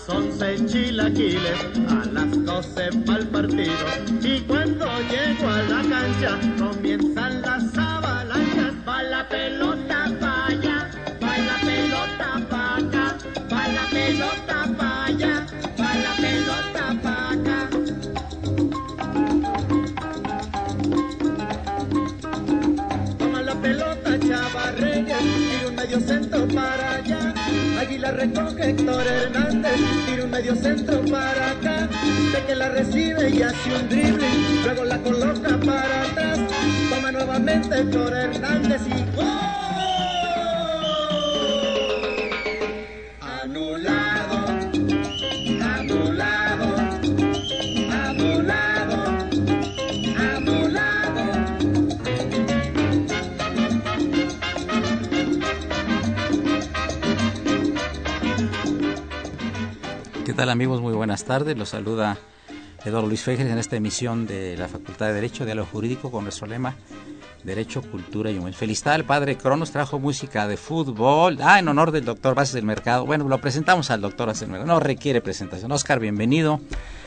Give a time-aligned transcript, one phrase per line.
[0.00, 3.74] las once chilaquiles, a las doce pa'l partido.
[4.22, 6.38] Y cuando llego a la cancha,
[28.12, 31.88] recoge Héctor Hernández, tira un medio centro para acá,
[32.32, 34.26] de que la recibe y hace un drible,
[34.64, 36.38] luego la coloca para atrás,
[36.90, 39.49] toma nuevamente Héctor Hernández y ¡gol!
[60.48, 60.80] Amigos?
[60.80, 61.56] Muy buenas tardes.
[61.58, 62.16] Los saluda
[62.84, 66.46] Eduardo Luis Fejer en esta emisión de la Facultad de Derecho, Diálogo Jurídico con nuestro
[66.46, 66.76] lema
[67.44, 68.58] Derecho, Cultura y Humanidad.
[68.58, 71.38] Felicidad al padre Cronos, trajo música de fútbol.
[71.42, 73.04] Ah, en honor del doctor Bases del Mercado.
[73.04, 74.72] Bueno, lo presentamos al doctor Bases del Mercado.
[74.72, 75.72] No requiere presentación.
[75.72, 76.60] Oscar, bienvenido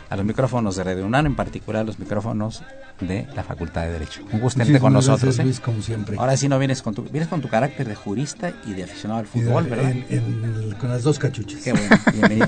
[0.09, 2.61] a los micrófonos de Radio UNAM, en particular los micrófonos
[3.07, 4.21] de la Facultad de Derecho.
[4.31, 5.37] Un gusto tenerte con nosotros.
[5.39, 5.43] ¿eh?
[5.43, 6.17] Luis, como siempre.
[6.17, 9.19] Ahora sí no vienes con tu vienes con tu carácter de jurista y de aficionado
[9.19, 9.93] al fútbol, ¿verdad?
[10.79, 11.61] con las dos cachuchas.
[11.61, 12.47] Qué bueno, bienvenido.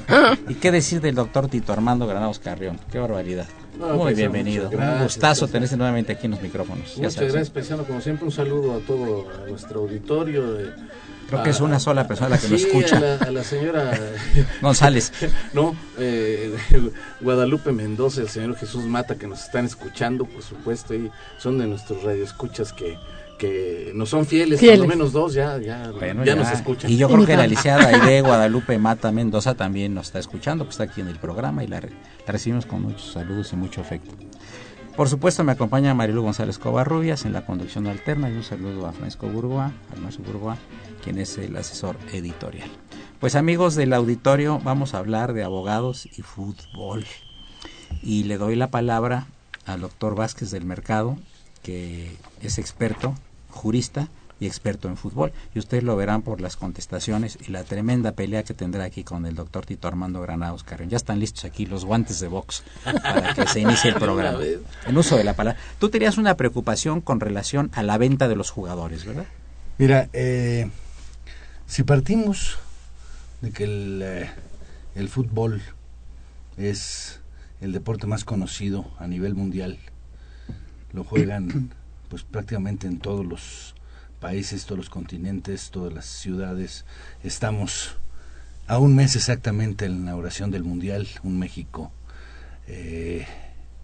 [0.49, 2.79] ¿Y qué decir del doctor Tito Armando Granados Carrión?
[2.91, 3.47] Qué barbaridad.
[3.79, 4.69] Muy pues, bienvenido.
[4.69, 6.97] un gustazo tenerte nuevamente aquí en los micrófonos.
[6.97, 7.83] Muchas gracias, Pesano.
[7.83, 10.53] Como siempre, un saludo a todo nuestro auditorio.
[10.53, 10.69] De,
[11.27, 12.97] Creo que es una sola persona la que lo escucha.
[13.19, 13.97] A la, señora
[14.61, 15.11] González.
[15.53, 16.55] no, eh,
[17.21, 21.67] Guadalupe Mendoza, el señor Jesús Mata, que nos están escuchando, por supuesto, y son de
[21.67, 22.97] nuestros radioescuchas que
[23.37, 25.91] que no son fieles, por lo menos dos ya, ya,
[26.23, 26.89] ya, nos escuchan.
[26.89, 30.75] Y yo creo que la licenciada Aide Guadalupe Mata Mendoza también nos está escuchando, pues
[30.75, 31.89] está aquí en el programa y la, la
[32.31, 34.11] recibimos con muchos saludos y mucho afecto.
[34.95, 38.93] Por supuesto me acompaña Marilu González Covarrubias en la conducción alterna y un saludo a
[38.93, 40.57] Francisco Burgoa, al maestro Burgoa,
[41.05, 42.67] quien es el asesor editorial.
[43.19, 47.05] Pues amigos del auditorio, vamos a hablar de abogados y fútbol.
[48.01, 49.27] Y le doy la palabra
[49.67, 51.15] al doctor Vázquez del Mercado,
[51.61, 53.13] que es experto,
[53.51, 54.07] jurista
[54.39, 55.31] y experto en fútbol.
[55.53, 59.27] Y ustedes lo verán por las contestaciones y la tremenda pelea que tendrá aquí con
[59.27, 60.89] el doctor Tito Armando Granados Carrión.
[60.89, 64.39] Ya están listos aquí los guantes de box para que se inicie el programa.
[64.87, 65.59] En uso de la palabra.
[65.77, 69.25] Tú tenías una preocupación con relación a la venta de los jugadores, ¿verdad?
[69.77, 70.69] Mira, eh,
[71.67, 72.57] si partimos
[73.41, 74.29] de que el, eh,
[74.95, 75.61] el fútbol
[76.57, 77.19] es
[77.61, 79.77] el deporte más conocido a nivel mundial,
[80.93, 81.71] lo juegan
[82.09, 83.75] pues prácticamente en todos los
[84.19, 86.85] países, todos los continentes, todas las ciudades.
[87.23, 87.97] Estamos
[88.67, 91.91] a un mes exactamente de la inauguración del Mundial, un México.
[92.67, 93.27] Eh,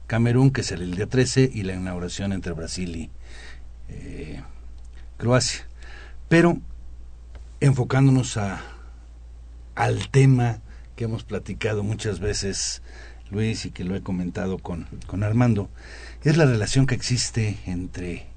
[0.08, 3.10] Camerún, que es el día 13, y la inauguración entre Brasil y
[3.90, 4.42] eh,
[5.18, 5.68] Croacia.
[6.28, 6.60] Pero
[7.62, 8.62] enfocándonos a,
[9.76, 10.60] al tema
[10.96, 12.82] que hemos platicado muchas veces,
[13.30, 15.70] Luis, y que lo he comentado con, con Armando,
[16.24, 18.28] es la relación que existe entre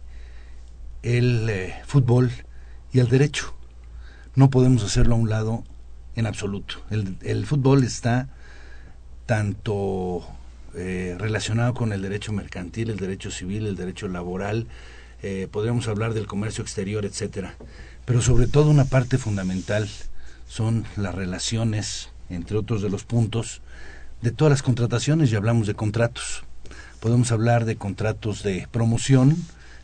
[1.03, 2.31] el eh, fútbol
[2.93, 3.55] y el derecho.
[4.37, 5.65] No podemos hacerlo a un lado
[6.17, 6.77] en absoluto.
[6.91, 8.29] El, fútbol está
[9.27, 10.27] tanto
[10.75, 14.69] eh, relacionado con el derecho mercantil, el derecho civil, el derecho laboral,
[15.23, 17.57] eh, podríamos hablar del comercio exterior, etcétera.
[18.05, 19.89] Pero sobre todo una parte fundamental
[20.49, 23.63] son las relaciones, entre otros de los puntos,
[24.21, 26.45] de todas las contrataciones, y hablamos de contratos.
[27.01, 29.37] Podemos hablar de contratos de promoción,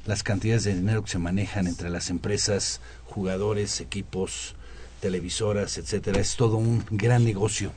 [0.06, 4.54] las cantidades de dinero que se manejan entre las empresas, jugadores, equipos,
[5.00, 7.72] televisoras, etcétera, es todo un gran negocio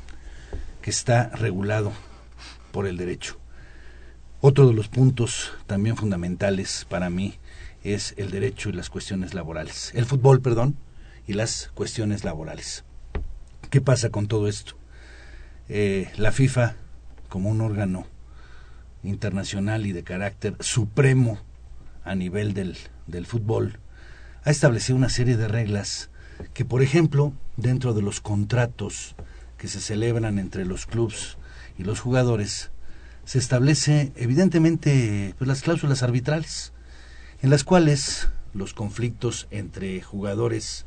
[0.82, 1.92] que está regulado
[2.72, 3.38] por el derecho.
[4.42, 7.40] Otro de los puntos también fundamentales para mí
[7.84, 9.92] es el derecho y las cuestiones laborales.
[9.94, 10.78] El fútbol, perdón,
[11.28, 12.84] y las cuestiones laborales.
[13.70, 14.76] ¿Qué pasa con todo esto?
[15.70, 16.76] Eh, la FIFA,
[17.30, 18.06] como un órgano
[19.04, 21.40] internacional y de carácter supremo
[22.04, 22.78] a nivel del,
[23.08, 23.80] del fútbol,
[24.44, 26.10] ha establecido una serie de reglas
[26.54, 29.16] que, por ejemplo, dentro de los contratos
[29.58, 31.38] que se celebran entre los clubes
[31.78, 32.72] y los jugadores,
[33.26, 36.73] se establece evidentemente pues, las cláusulas arbitrales,
[37.44, 40.86] en las cuales los conflictos entre jugadores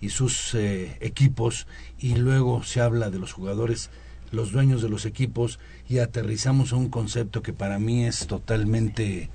[0.00, 1.66] y sus eh, equipos,
[1.98, 3.90] y luego se habla de los jugadores,
[4.32, 9.28] los dueños de los equipos, y aterrizamos a un concepto que para mí es totalmente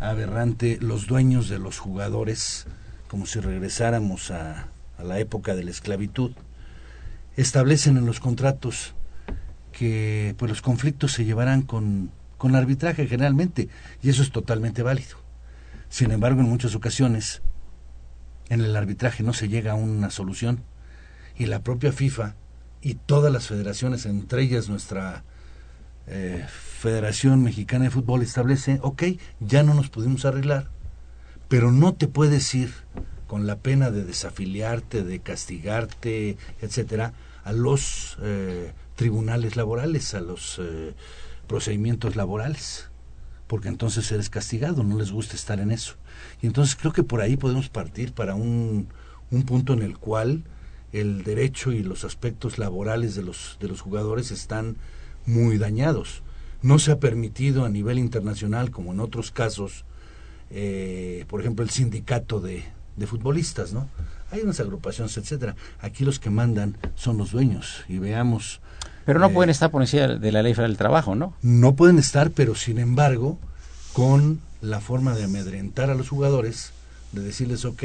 [0.00, 2.66] aberrante, los dueños de los jugadores,
[3.06, 6.32] como si regresáramos a, la época de la esclavitud,
[7.36, 8.94] establecen en los contratos
[9.70, 13.68] que pues los conflictos se llevarán con, con arbitraje generalmente
[14.02, 15.27] y eso es totalmente válido.
[15.88, 17.42] Sin embargo, en muchas ocasiones
[18.48, 20.64] en el arbitraje no se llega a una solución.
[21.36, 22.34] Y la propia FIFA
[22.80, 25.24] y todas las federaciones, entre ellas nuestra
[26.06, 29.02] eh, Federación Mexicana de Fútbol, establece, ok,
[29.40, 30.68] ya no nos pudimos arreglar,
[31.48, 32.72] pero no te puedes ir
[33.26, 37.12] con la pena de desafiliarte, de castigarte, etcétera,
[37.44, 40.94] a los eh, tribunales laborales, a los eh,
[41.46, 42.90] procedimientos laborales,
[43.48, 45.94] porque entonces eres castigado, no les gusta estar en eso.
[46.40, 48.88] Y entonces creo que por ahí podemos partir para un,
[49.30, 50.44] un punto en el cual
[50.92, 54.76] el derecho y los aspectos laborales de los, de los jugadores están
[55.26, 56.22] muy dañados.
[56.62, 59.84] No se ha permitido a nivel internacional, como en otros casos,
[60.50, 62.64] eh, por ejemplo, el sindicato de,
[62.96, 63.88] de futbolistas, ¿no?
[64.30, 65.56] Hay unas agrupaciones, etcétera.
[65.80, 68.60] Aquí los que mandan son los dueños y veamos
[69.08, 71.32] pero no pueden eh, estar por encima de la ley federal del trabajo, ¿no?
[71.40, 73.38] No pueden estar, pero sin embargo,
[73.94, 76.72] con la forma de amedrentar a los jugadores,
[77.12, 77.84] de decirles, ok,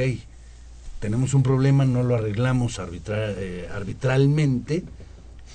[1.00, 2.78] tenemos un problema, no lo arreglamos
[3.08, 4.84] eh, arbitralmente,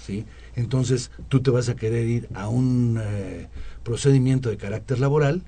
[0.06, 0.24] ¿sí?
[0.56, 3.48] Entonces tú te vas a querer ir a un eh,
[3.82, 5.42] procedimiento de carácter laboral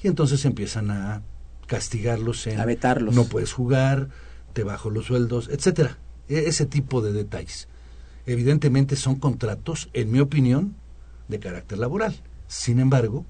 [0.00, 1.22] y entonces empiezan a
[1.66, 2.60] castigarlos en...
[2.60, 3.12] A vetarlos.
[3.12, 4.08] No puedes jugar,
[4.52, 5.98] te bajo los sueldos, etcétera.
[6.28, 7.66] E-, ese tipo de detalles
[8.26, 10.74] evidentemente son contratos, en mi opinión,
[11.28, 12.14] de carácter laboral.
[12.48, 13.24] Sin embargo,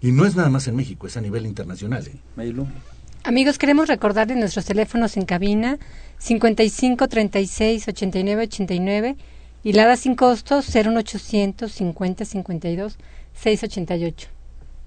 [0.00, 2.08] y no es nada más en México, es a nivel internacional.
[3.24, 5.78] Amigos, queremos recordarles nuestros teléfonos en cabina
[6.18, 9.16] 55 36 89 89
[9.62, 12.98] y la da sin costo 01800 50 52
[13.34, 14.28] 688.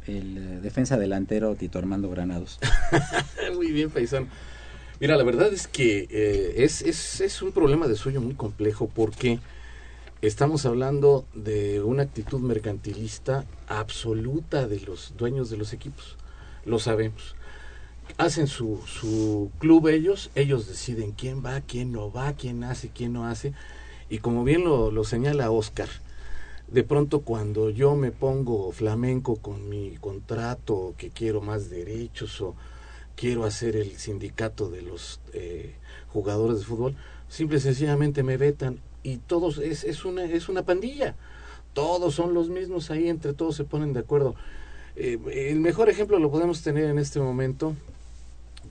[0.07, 2.59] El eh, defensa delantero Tito Armando Granados.
[3.55, 4.27] Muy bien, paisano.
[4.99, 8.89] Mira, la verdad es que eh, es, es, es, un problema de sueño muy complejo
[8.93, 9.39] porque
[10.21, 16.15] estamos hablando de una actitud mercantilista absoluta de los dueños de los equipos.
[16.65, 17.35] Lo sabemos.
[18.17, 23.13] Hacen su, su club ellos, ellos deciden quién va, quién no va, quién hace, quién
[23.13, 23.53] no hace.
[24.09, 25.89] Y como bien lo, lo señala Oscar,
[26.67, 32.55] de pronto cuando yo me pongo flamenco con mi contrato, que quiero más derechos o
[33.15, 35.75] quiero hacer el sindicato de los eh,
[36.09, 36.95] jugadores de fútbol,
[37.29, 41.15] simple y sencillamente me vetan y todos es, es, una, es una pandilla,
[41.73, 44.35] todos son los mismos ahí, entre todos se ponen de acuerdo.
[44.95, 47.75] Eh, el mejor ejemplo lo podemos tener en este momento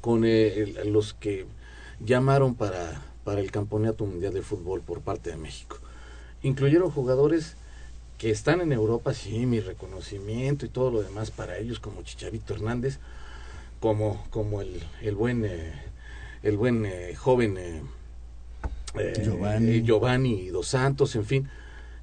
[0.00, 1.46] con eh, los que
[2.00, 5.78] llamaron para, para el Campeonato Mundial de Fútbol por parte de México.
[6.42, 7.56] Incluyeron jugadores
[8.18, 12.54] que están en Europa, sí, mi reconocimiento y todo lo demás para ellos, como Chicharito
[12.54, 12.99] Hernández,
[13.82, 15.72] como, como el, el buen, eh,
[16.44, 17.82] el buen eh, joven eh,
[19.24, 19.82] Giovanni.
[19.82, 21.48] Giovanni Dos Santos, en fin,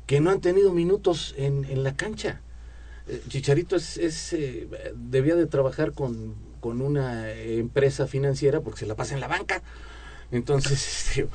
[0.06, 2.42] que no han tenido minutos en, en la cancha.
[3.30, 4.36] Chicharito es, es
[4.94, 9.64] debía de trabajar con, con una empresa financiera porque se la pasa en la banca
[10.32, 11.28] entonces, este,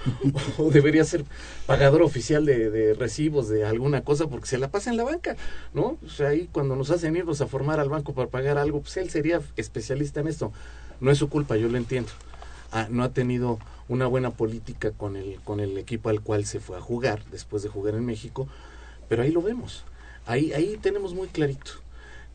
[0.58, 1.24] o debería ser
[1.66, 5.36] pagador oficial de, recibos de alguna cosa porque se la pasa en la banca,
[5.72, 5.98] ¿no?
[6.04, 8.96] O sea, ahí cuando nos hacen irnos a formar al banco para pagar algo, pues
[8.96, 10.52] él sería especialista en esto.
[11.00, 12.10] No es su culpa, yo lo entiendo.
[12.70, 13.58] Ah, no ha tenido
[13.88, 17.62] una buena política con el, con el equipo al cual se fue a jugar después
[17.62, 18.48] de jugar en México,
[19.08, 19.84] pero ahí lo vemos.
[20.26, 21.72] Ahí, ahí tenemos muy clarito.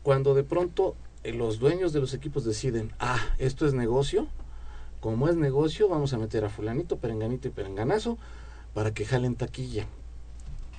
[0.02, 4.28] Cuando de pronto eh, los dueños de los equipos deciden, ah, esto es negocio,
[5.00, 8.18] como es negocio, vamos a meter a fulanito, perenganito y perenganazo
[8.74, 9.86] para que jalen taquilla.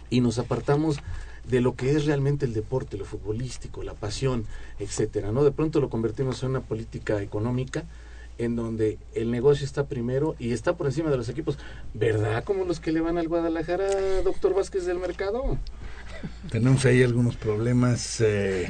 [0.09, 0.99] Y nos apartamos
[1.47, 4.45] de lo que es realmente el deporte, lo futbolístico, la pasión,
[4.79, 5.43] etcétera, ¿no?
[5.43, 7.85] De pronto lo convertimos en una política económica
[8.37, 11.57] en donde el negocio está primero y está por encima de los equipos,
[11.93, 12.43] ¿verdad?
[12.43, 15.57] Como los que le van al Guadalajara, doctor Vázquez del Mercado.
[16.49, 18.69] Tenemos ahí algunos problemas eh,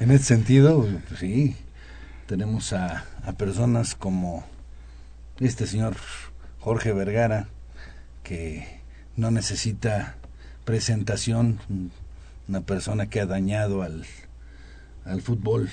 [0.00, 1.56] en ese sentido, pues sí.
[2.26, 4.44] tenemos a, a personas como
[5.40, 5.96] este señor
[6.60, 7.48] Jorge Vergara,
[8.22, 8.80] que
[9.16, 10.16] no necesita
[10.64, 11.58] presentación,
[12.48, 14.06] una persona que ha dañado al,
[15.04, 15.68] al fútbol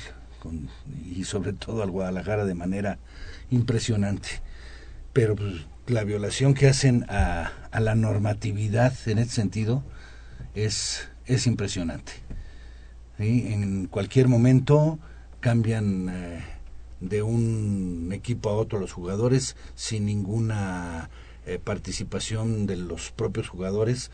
[1.06, 2.98] y sobre todo al Guadalajara de manera
[3.52, 4.30] impresionante.
[5.14, 9.84] Pero pues, la violación que hacen a, la normatividad en ese sentido
[10.56, 12.14] es, es impresionante.
[13.20, 14.98] En cualquier momento
[15.40, 16.44] cambian eh,
[17.10, 21.10] de un equipo a otro los jugadores sin ninguna
[21.46, 24.12] eh, participación de los propios jugadores.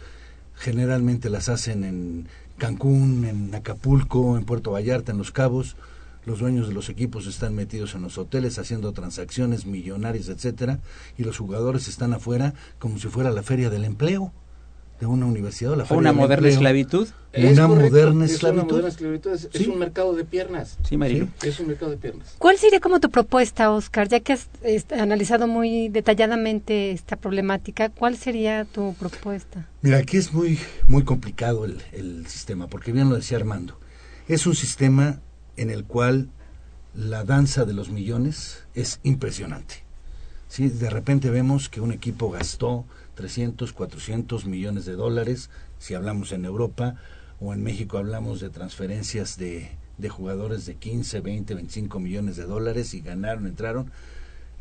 [0.55, 2.27] Generalmente las hacen en
[2.57, 5.75] Cancún, en Acapulco, en Puerto Vallarta, en Los Cabos.
[6.25, 10.79] Los dueños de los equipos están metidos en los hoteles haciendo transacciones millonarias, etcétera,
[11.17, 14.33] y los jugadores están afuera como si fuera la feria del empleo
[14.99, 15.75] de una universidad.
[15.75, 17.07] La ¿Una moderna esclavitud?
[17.35, 19.31] una moderna esclavitud.
[19.53, 20.77] Es, un mercado de piernas.
[20.83, 21.27] Sí, María.
[21.43, 22.35] es un mercado de piernas.
[22.37, 24.09] ¿Cuál sería como tu propuesta, Oscar?
[24.09, 24.49] Ya que has
[24.91, 29.67] analizado muy detalladamente esta problemática, ¿cuál sería tu propuesta?
[29.81, 33.79] Mira, aquí es muy, muy complicado el, el sistema, porque bien lo decía Armando.
[34.27, 35.21] Es un sistema
[35.55, 36.29] en el cual
[36.93, 39.83] la danza de los millones es impresionante.
[40.47, 40.67] ¿Sí?
[40.67, 42.85] De repente vemos que un equipo gastó
[43.19, 46.95] 300, 400 millones de dólares, si hablamos en Europa,
[47.41, 52.45] o en México hablamos de transferencias de, de jugadores de 15, 20, 25 millones de
[52.45, 53.91] dólares y ganaron, entraron,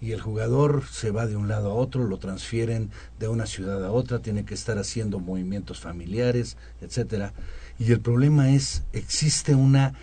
[0.01, 3.85] y el jugador se va de un lado a otro, lo transfieren de una ciudad
[3.85, 7.35] a otra, tiene que estar haciendo movimientos familiares, etcétera.
[7.79, 9.95] Y el problema es, existe una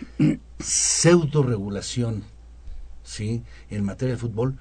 [0.59, 2.23] pseudo regulación,
[3.03, 3.43] ¿sí?
[3.69, 4.55] En materia de fútbol.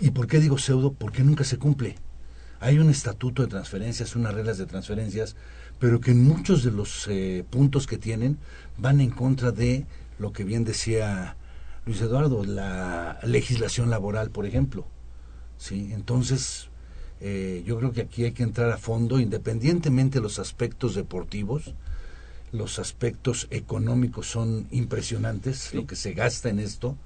[0.00, 0.92] ¿Y por qué digo pseudo?
[0.92, 1.94] Porque nunca se cumple.
[2.62, 5.34] Hay un estatuto de transferencias, unas reglas de transferencias,
[5.80, 8.38] pero que en muchos de los eh, puntos que tienen
[8.78, 9.84] van en contra de
[10.20, 11.36] lo que bien decía
[11.86, 14.86] Luis Eduardo, la legislación laboral, por ejemplo.
[15.58, 15.90] ¿sí?
[15.92, 16.68] Entonces,
[17.20, 21.74] eh, yo creo que aquí hay que entrar a fondo, independientemente de los aspectos deportivos,
[22.52, 26.96] los aspectos económicos son impresionantes, lo que se gasta en esto,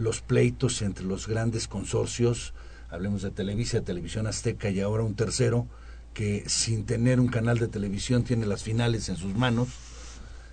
[0.00, 2.54] los pleitos entre los grandes consorcios,
[2.90, 5.66] hablemos de Televisa, Televisión Azteca y ahora un tercero
[6.14, 9.68] que sin tener un canal de televisión tiene las finales en sus manos,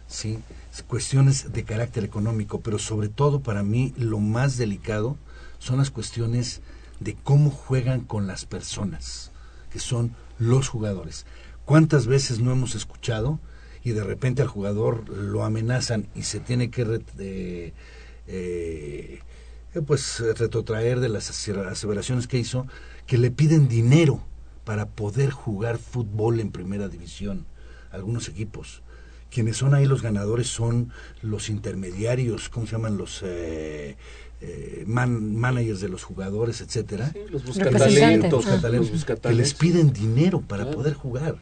[0.08, 0.40] sí,
[0.88, 5.18] cuestiones de carácter económico, pero sobre todo para mí lo más delicado
[5.60, 6.62] son las cuestiones
[7.00, 9.32] de cómo juegan con las personas,
[9.72, 11.26] que son los jugadores.
[11.66, 13.40] ¿Cuántas veces no hemos escuchado
[13.84, 17.74] y de repente al jugador lo amenazan y se tiene que eh,
[18.28, 19.20] eh,
[19.82, 22.68] pues retrotraer de las aseveraciones que hizo,
[23.08, 24.24] que le piden dinero
[24.66, 27.46] para poder jugar fútbol en primera división,
[27.92, 28.82] algunos equipos.
[29.32, 32.98] Quienes son ahí los ganadores son los intermediarios, ¿cómo se llaman?
[32.98, 33.98] Los eh,
[34.42, 37.12] eh managers de los jugadores, etcétera.
[37.32, 38.46] los buscatalentos,
[39.22, 41.38] que les piden dinero para poder jugar.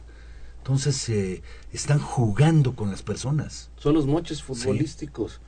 [0.60, 1.42] Entonces eh,
[1.74, 3.72] están jugando con las personas.
[3.78, 5.42] Son los moches futbolísticos.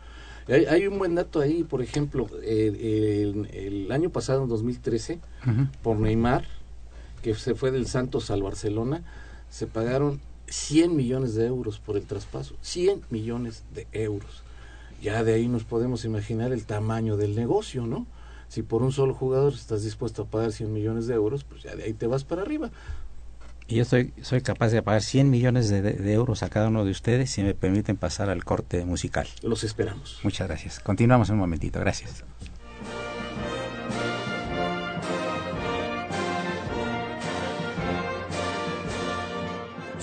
[0.48, 5.20] Hay, un buen dato ahí, por ejemplo, el, año pasado, en 2013,
[5.82, 6.46] por Neymar,
[7.22, 9.04] que se fue del Santos al Barcelona,
[9.50, 12.56] se pagaron 100 millones de euros por el traspaso.
[12.62, 14.44] 100 millones de euros.
[15.02, 18.06] Ya de ahí nos podemos imaginar el tamaño del negocio, ¿no?
[18.50, 21.76] Si por un solo jugador estás dispuesto a pagar 100 millones de euros, pues ya
[21.76, 22.72] de ahí te vas para arriba.
[23.74, 26.92] Y yo soy, soy capaz de pagar 100 millones de, euros a cada uno de
[26.92, 29.28] ustedes si me permiten pasar al corte musical.
[29.42, 30.20] Los esperamos.
[30.22, 30.80] Muchas gracias.
[30.80, 31.80] Continuamos un momentito.
[31.80, 32.24] Gracias.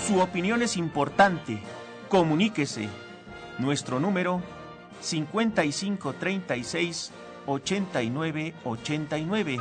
[0.04, 1.62] Su opinión es importante.
[2.08, 2.88] Comuníquese.
[3.60, 4.42] Nuestro número
[5.00, 7.12] 5536
[7.46, 9.60] 8989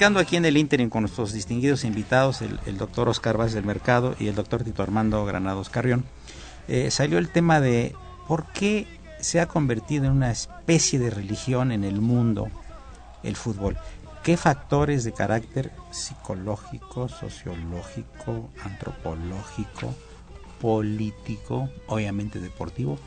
[0.00, 4.16] Platicando aquí en el Interim con nuestros distinguidos invitados, el, doctor Oscar Vázquez del Mercado
[4.18, 6.06] y el doctor Tito Armando Granados Carrión,
[6.68, 7.94] eh, salió el tema de
[8.26, 8.86] por qué
[9.20, 12.48] se ha convertido en una especie de religión en el mundo
[13.22, 13.76] el fútbol.
[14.22, 19.94] ¿Qué factores de carácter psicológico, sociológico, antropológico,
[20.62, 22.98] político, obviamente deportivo,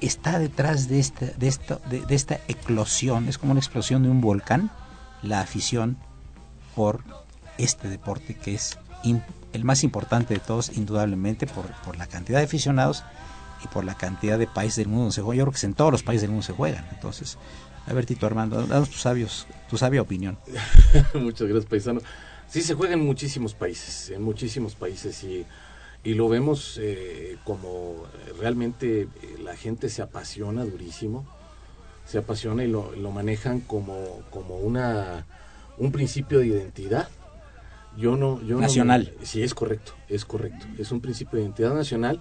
[0.00, 3.28] está detrás de esta, de, esta, de, de esta eclosión?
[3.28, 4.70] Es como una explosión de un volcán,
[5.24, 5.98] la afición
[6.76, 7.02] por
[7.58, 8.78] este deporte que es
[9.52, 13.02] el más importante de todos, indudablemente, por, por, la cantidad de aficionados
[13.64, 15.38] y por la cantidad de países del mundo donde se juega.
[15.38, 16.86] Yo creo que en todos los países del mundo se juegan.
[16.92, 17.38] Entonces,
[17.86, 20.38] a ver, Tito Armando, danos tus sabios, tu sabia opinión.
[21.14, 22.00] Muchas gracias, paisano.
[22.48, 25.46] Sí, se juega en muchísimos países, en muchísimos países y,
[26.04, 28.04] y lo vemos eh, como
[28.38, 29.08] realmente eh,
[29.42, 31.26] la gente se apasiona durísimo,
[32.04, 35.26] se apasiona y lo, lo manejan como, como una
[35.78, 37.08] un principio de identidad.
[37.96, 39.14] Yo no, yo nacional.
[39.18, 40.66] No, sí, es correcto, es correcto.
[40.78, 42.20] Es un principio de identidad nacional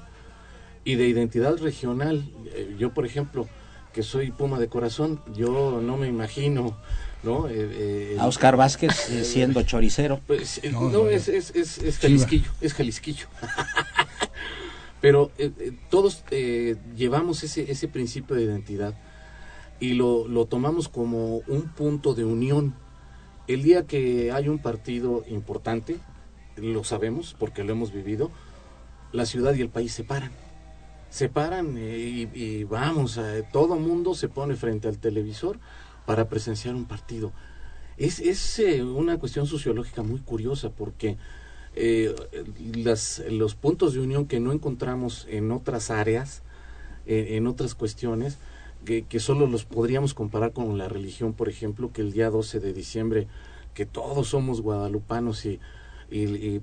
[0.83, 2.29] y de identidad regional.
[2.53, 3.47] Eh, yo, por ejemplo,
[3.95, 6.77] que soy Puma de corazón, yo no me imagino,
[7.23, 7.47] ¿no?
[7.47, 10.19] Eh, eh, a Oscar Vázquez eh, siendo choricero.
[10.27, 13.27] Pues, no, no, es, es, es, es Jalisquillo, es Jalisquillo.
[15.01, 15.31] Pero
[15.89, 16.25] todos
[16.95, 18.95] llevamos ese, ese principio de identidad
[19.79, 22.75] y lo, lo tomamos como un punto de unión.
[23.47, 25.97] El día que hay un partido importante,
[26.57, 28.31] lo sabemos porque lo hemos vivido,
[29.11, 30.31] la ciudad y el país se paran
[31.15, 35.59] se paran y, y vamos, eh, todo mundo se pone frente al televisor
[36.05, 37.31] para presenciar un partido.
[37.95, 41.15] Es, es eh, una cuestión sociológica muy curiosa porque
[41.73, 42.13] eh,
[42.75, 46.41] las, los puntos de unión que no encontramos en otras áreas,
[47.07, 48.37] en otras cuestiones,
[48.85, 52.59] que, que, solo los podríamos comparar con la religión, por ejemplo, que el día 12
[52.59, 53.27] de diciembre,
[53.73, 55.59] que todos somos guadalupanos y,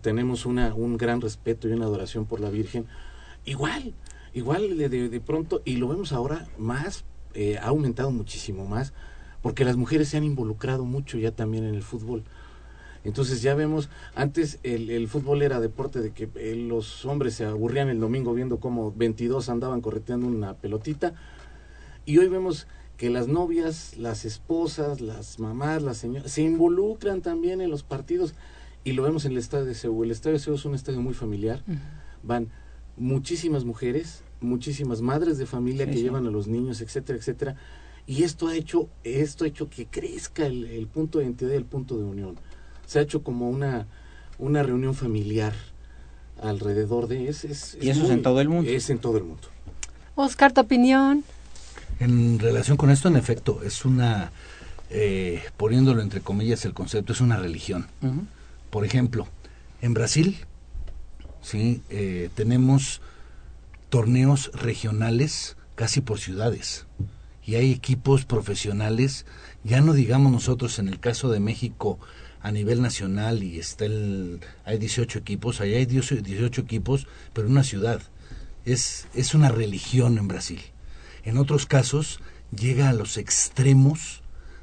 [0.01, 2.87] tenemos una, un gran respeto y una adoración por la Virgen,
[3.45, 3.93] igual,
[4.33, 7.05] igual de, de, de, pronto, y lo vemos ahora más,
[7.35, 8.93] eh, ha aumentado muchísimo más,
[9.43, 12.23] porque las mujeres se han involucrado mucho ya también en el fútbol.
[13.05, 17.45] Entonces ya vemos, antes el, el fútbol era deporte de que eh, los hombres se
[17.45, 21.15] aburrían el domingo viendo cómo 22 andaban correteando una pelotita,
[22.05, 27.61] y hoy vemos que las novias, las esposas, las mamás, las señoras, se involucran también
[27.61, 28.35] en los partidos,
[28.85, 30.07] y lo vemos en el estadio de Seúl.
[30.07, 31.79] El estadio de Seúl es un estadio muy familiar, uh -huh.
[32.23, 32.49] van
[32.97, 36.03] muchísimas mujeres, muchísimas madres de familia sí, que sí.
[36.03, 37.57] llevan a los niños, etcétera, etcétera.
[38.07, 41.57] Y esto ha hecho, esto ha hecho que crezca el, el, punto de identidad y
[41.57, 42.37] el punto de unión.
[42.87, 43.87] Se ha hecho como una,
[44.39, 45.55] una reunión familiar
[46.43, 48.71] alrededor de es, es, y eso muy, es en todo el mundo.
[48.71, 49.49] Es en todo el mundo.
[50.17, 51.25] Oscar, tu opinión.
[52.01, 54.33] En relación con esto, en efecto, es una,
[54.91, 57.87] eh, poniéndolo entre comillas el concepto, es una religión.
[58.03, 58.27] Uh -huh.
[58.71, 59.29] Por ejemplo,
[59.81, 60.39] en Brasil,
[61.43, 63.01] sí, eh, tenemos
[63.89, 66.87] torneos regionales casi por ciudades
[67.45, 69.27] y hay equipos profesionales,
[69.65, 71.99] ya no digamos nosotros en el caso de México
[72.41, 77.65] a nivel nacional y está el, hay 18 equipos, allá hay 18 equipos, pero una
[77.65, 78.01] ciudad.
[78.65, 80.61] Es, es una religión en Brasil.
[81.25, 82.21] En otros casos
[82.55, 84.23] llega a los extremos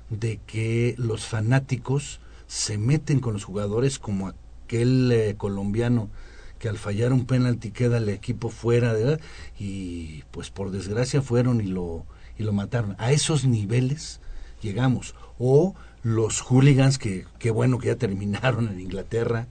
[0.10, 6.10] de que los fanáticos se meten con los jugadores como aquel eh, colombiano
[6.58, 9.20] que al fallar un penalti queda el equipo fuera de
[9.58, 12.06] y pues por desgracia fueron y lo
[12.38, 12.96] y lo mataron.
[13.00, 14.20] A esos niveles
[14.62, 15.16] llegamos.
[15.38, 19.48] O los hooligans que qué bueno que ya terminaron en Inglaterra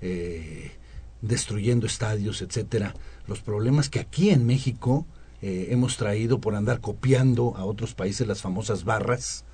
[0.00, 0.72] eh,
[1.20, 2.94] destruyendo estadios, etcétera.
[3.26, 5.06] Los problemas que aquí en México
[5.48, 9.44] eh, hemos traído por andar copiando a otros países las famosas barras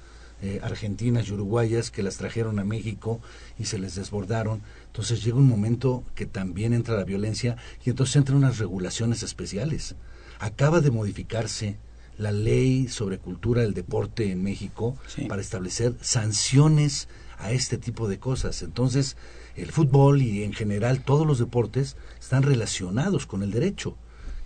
[0.40, 3.20] eh, argentinas y uruguayas que las trajeron a México
[3.58, 4.62] y se les desbordaron.
[4.86, 9.94] Entonces llega un momento que también entra la violencia y entonces entran unas regulaciones especiales.
[10.38, 11.76] Acaba de modificarse
[12.16, 15.26] la ley sobre cultura del deporte en México sí.
[15.26, 18.62] para establecer sanciones a este tipo de cosas.
[18.62, 19.18] Entonces,
[19.56, 23.94] el fútbol y en general todos los deportes están relacionados con el derecho,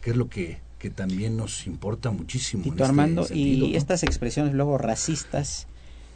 [0.02, 2.62] que es lo que, que también nos importa muchísimo.
[2.62, 3.76] Tito este Armando, sentido, y ¿no?
[3.78, 5.66] estas expresiones luego racistas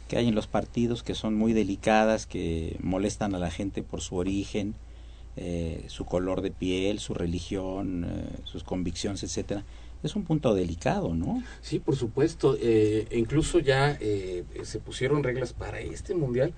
[0.07, 4.01] que hay en los partidos que son muy delicadas, que molestan a la gente por
[4.01, 4.75] su origen,
[5.37, 9.63] eh, su color de piel, su religión, eh, sus convicciones, etcétera.
[10.03, 11.41] Es un punto delicado, ¿no?
[11.61, 12.57] Sí, por supuesto.
[12.59, 13.97] Eh, incluso ya
[14.63, 16.53] se pusieron reglas para este mundial,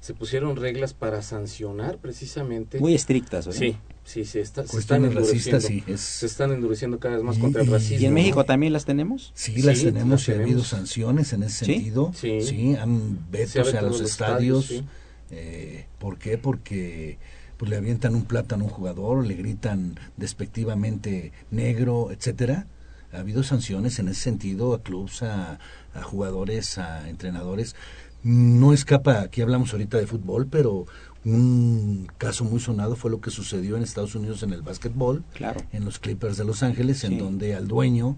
[0.00, 2.78] se pusieron reglas para sancionar precisamente.
[2.78, 3.60] Muy estrictas, ¿verdad?
[3.60, 5.60] Sí, sí, se, está, se están endureciendo.
[5.60, 8.02] Sí, se están endureciendo cada vez más contra el racismo.
[8.02, 9.32] ¿Y en México también las tenemos?
[9.34, 12.12] Sí, las tenemos y ha habido sanciones en ese sentido.
[12.14, 14.82] Sí, sí han vetos a los, estadios.
[15.30, 16.38] eh, ¿Por qué?
[16.38, 17.18] Porque
[17.56, 22.66] pues le avientan un plátano a un jugador, le gritan despectivamente negro, etcétera.
[23.12, 25.58] Ha habido sanciones en ese sentido a clubes, a,
[25.92, 27.74] a jugadores, a entrenadores.
[28.22, 30.86] No escapa, aquí hablamos ahorita de fútbol, pero
[31.24, 35.60] un caso muy sonado fue lo que sucedió en Estados Unidos en el básquetbol, claro.
[35.72, 38.16] en los Clippers de Los Ángeles, en donde al dueño,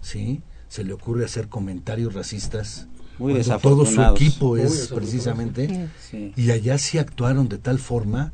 [0.00, 2.86] sí, se le ocurre hacer comentarios racistas.
[3.18, 6.32] Muy todo su equipo es precisamente sí.
[6.36, 8.32] y allá sí actuaron de tal forma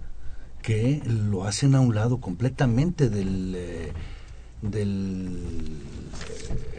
[0.63, 3.93] que lo hacen a un lado completamente del eh,
[4.63, 5.41] del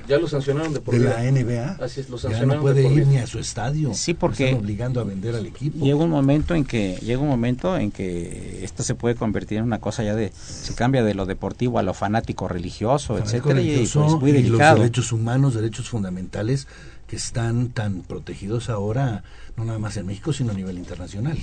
[0.07, 1.83] ya lo sancionaron de por de la NBA.
[1.83, 3.93] Así es, lo ya no puede ir ni a su estadio.
[3.93, 5.83] Sí, porque están obligando a vender al equipo.
[5.83, 9.65] Llega un momento en que llega un momento en que esto se puede convertir en
[9.65, 13.55] una cosa ya de se cambia de lo deportivo a lo fanático religioso, fanático etcétera,
[13.55, 16.67] religioso, y, pues, muy y los derechos humanos, derechos fundamentales
[17.05, 19.23] que están tan protegidos ahora
[19.57, 21.37] no nada más en México, sino a nivel internacional.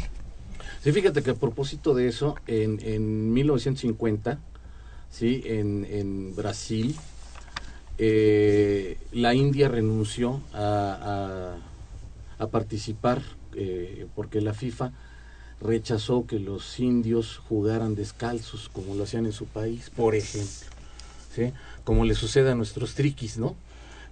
[0.83, 4.38] Sí, fíjate que a propósito de eso, en, en 1950,
[5.14, 6.96] sí, en, en Brasil,
[7.98, 11.57] eh, la India renunció a,
[12.38, 13.22] a, participar
[13.55, 14.92] eh, porque la FIFA
[15.61, 20.66] rechazó que los indios jugaran descalzos como lo hacían en su país, por ejemplo,
[21.35, 21.53] ¿sí?
[21.85, 23.55] como le sucede a nuestros triquis, ¿no?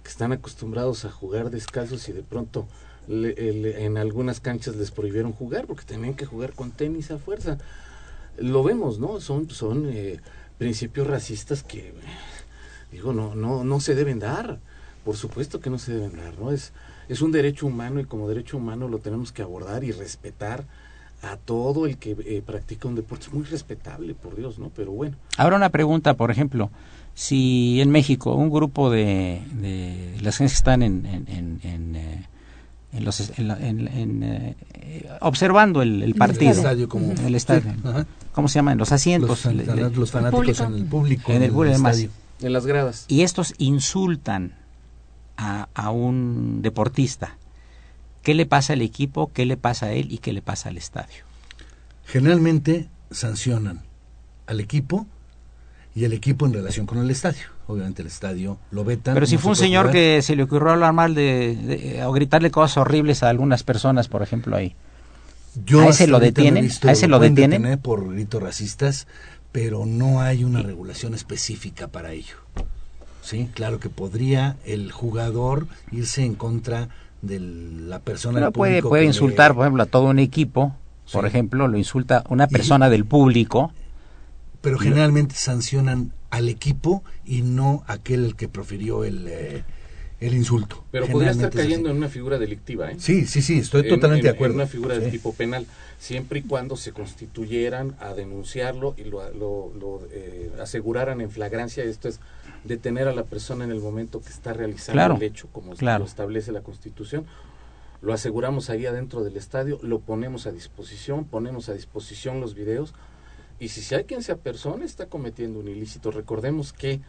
[0.03, 2.65] que están acostumbrados a jugar descalzos y de pronto
[3.07, 7.57] le, en algunas canchas les prohibieron jugar porque tenían que jugar con tenis a fuerza.
[8.37, 9.21] Lo vemos, ¿no?
[9.21, 10.19] Son, son eh,
[10.63, 11.93] principios racistas que
[12.91, 14.59] digo, no, no, no se deben dar.
[15.03, 16.51] Por supuesto que no se deben dar, ¿no?
[16.51, 16.71] Es,
[17.09, 20.63] es un derecho humano y como derecho humano lo tenemos que abordar y respetar
[21.21, 23.25] a todo el que eh, practica un deporte.
[23.25, 24.71] Es muy respetable, por Dios, ¿no?
[24.75, 25.17] Pero bueno.
[25.37, 26.69] Ahora una pregunta, por ejemplo,
[27.13, 32.27] si en México un grupo de, de las que están en, en, en, en eh,
[32.93, 37.35] en los en, en, en eh, observando el, el partido el estadio como en el
[37.35, 37.71] estadio.
[37.71, 39.45] Sí, cómo se llaman los asientos.
[39.45, 42.09] Los, le, los fanáticos en el público en el, público estadio.
[42.41, 43.05] En las gradas.
[43.07, 44.55] Y estos insultan
[45.37, 47.37] a, a un deportista.
[48.21, 50.77] Qué le pasa al equipo qué le pasa a él y qué le pasa al
[50.77, 51.25] estadio
[52.05, 53.81] generalmente sancionan
[54.47, 55.07] al equipo
[55.95, 57.43] y el equipo en relación con el estadio.
[57.67, 59.13] Obviamente el estadio lo vetan.
[59.13, 59.93] Pero si no fue un se señor jugar.
[59.93, 64.07] que se le ocurrió hablar mal de, de- o gritarle cosas horribles a algunas personas,
[64.07, 64.75] por ejemplo, ahí.
[65.65, 66.69] Yo ¿A ese lo detienen?
[66.83, 67.77] ¿A ese lo detienen?
[67.79, 69.07] por gritos racistas,
[69.51, 72.35] pero no hay una regulación específica para ello.
[73.21, 76.89] Sí, claro que podría el jugador irse en contra
[77.21, 80.75] de la persona del puede, público puede le- insultar, por ejemplo, a todo un equipo.
[81.11, 83.71] Por ejemplo, lo insulta una persona del público.
[84.63, 89.63] Pero generalmente sancionan al equipo y no aquel el que profirió el, eh,
[90.21, 90.85] el insulto.
[90.89, 92.95] pero podría estar es cayendo en una figura delictiva ¿eh?
[92.97, 94.53] Sí, sí, sí, estoy en- totalmente en- de acuerdo.
[94.53, 95.11] En una figura de Sí.
[95.11, 95.67] tipo penal,
[95.99, 101.83] siempre y cuando se constituyeran a denunciarlo y lo, lo- lo, eh, aseguraran en flagrancia,
[101.83, 102.21] esto es
[102.63, 105.99] detener a la persona en el momento que está realizando Claro, el hecho, como claro.
[105.99, 107.25] lo establece la Constitución.
[108.01, 112.93] Lo aseguramos ahí adentro del estadio, lo ponemos a disposición, ponemos a disposición los videos
[113.63, 116.11] y si, si hay quien se apersona está cometiendo un ilícito.
[116.11, 116.99] Recordemos que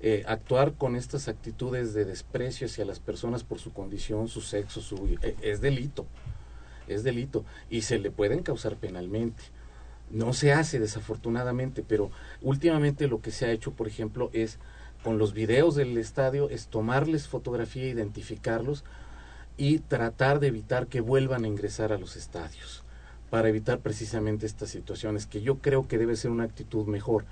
[0.00, 4.80] eh, actuar con estas actitudes de desprecio hacia las personas por su condición, su sexo,
[4.80, 6.06] su eh, es delito,
[6.86, 9.42] es delito y se le pueden causar penalmente.
[10.10, 14.58] No se hace desafortunadamente, pero últimamente lo que se ha hecho, por ejemplo, es
[15.02, 18.82] con los videos del estadio es tomarles fotografía, identificarlos
[19.58, 22.82] y tratar de evitar que vuelvan a ingresar a los estadios
[23.30, 27.24] para evitar precisamente estas situaciones que yo creo que debe ser una actitud mejor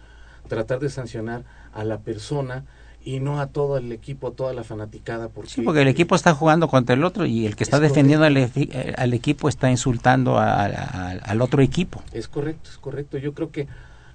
[0.49, 2.65] tratar de sancionar a la persona
[3.05, 6.15] y no a todo el equipo, a toda la fanaticada porque, Sí, porque el equipo
[6.17, 9.49] está jugando contra el otro y el que está Es defendiendo al, eh, al equipo
[9.49, 12.03] está insultando a- a- al otro equipo.
[12.13, 13.17] Es correcto, es correcto.
[13.19, 13.69] Yo creo que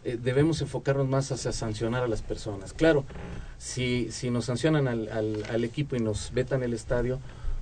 [0.03, 2.73] eh, debemos enfocarnos más hacia sancionar a las personas.
[2.73, 3.05] Claro,
[3.57, 7.19] si, si nos sancionan al, al, al equipo y nos vetan el estadio,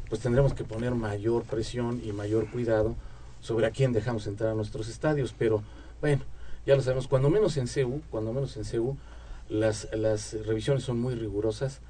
[0.10, 2.96] pues tendremos que poner mayor presión y mayor cuidado
[3.42, 5.34] sobre a quién dejamos entrar a nuestros estadios.
[5.38, 5.64] Pero
[6.02, 6.24] bueno,
[6.66, 8.98] ya lo sabemos, cuando menos en CEU, cuando menos en CEU,
[9.50, 11.82] las, las revisiones son muy rigurosas.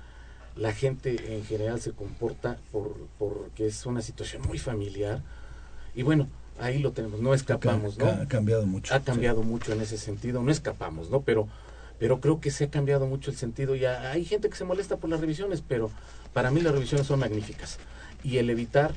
[0.55, 5.21] la gente en general se comporta por porque es una situación muy familiar
[5.95, 6.27] y bueno
[6.59, 10.41] ahí lo tenemos no escapamos no ha cambiado mucho ha cambiado mucho en ese sentido
[10.41, 11.47] no escapamos no pero
[11.99, 14.97] pero creo que se ha cambiado mucho el sentido y hay gente que se molesta
[14.97, 15.91] por las revisiones pero
[16.33, 17.77] para mí las revisiones son magníficas
[18.23, 18.93] y el evitar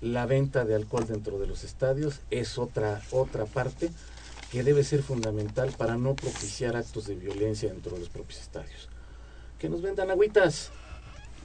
[0.00, 3.90] la venta de alcohol dentro de los estadios es otra otra parte
[4.50, 8.88] que debe ser fundamental para no propiciar actos de violencia dentro de los propios estadios
[9.58, 10.70] que nos vendan agüitas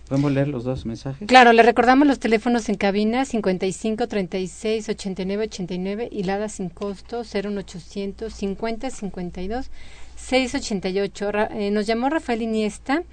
[0.07, 1.27] ¿Podemos leer los dos mensajes?
[1.27, 7.23] Claro, le recordamos los teléfonos en cabina 55 36 89 89 y Lada sin costo
[7.23, 9.71] 01800 50 52
[10.17, 11.31] 688.
[11.51, 13.03] Eh, nos llamó Rafael Iniesta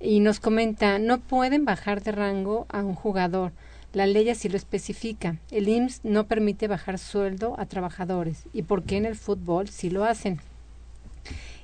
[0.00, 3.52] y nos comenta, no pueden bajar de rango a un jugador.
[3.92, 5.36] La ley así lo especifica.
[5.50, 8.44] El IMSS no permite bajar sueldo a trabajadores.
[8.52, 10.40] ¿Y por qué en el fútbol sí lo hacen?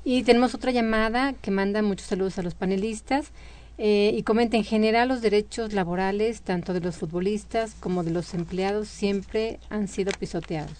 [0.04, 3.30] Y tenemos otra llamada que manda muchos saludos a los panelistas
[3.78, 8.34] eh, y comenta en general los derechos laborales tanto de los futbolistas como de los
[8.34, 10.76] empleados siempre han sido pisoteados.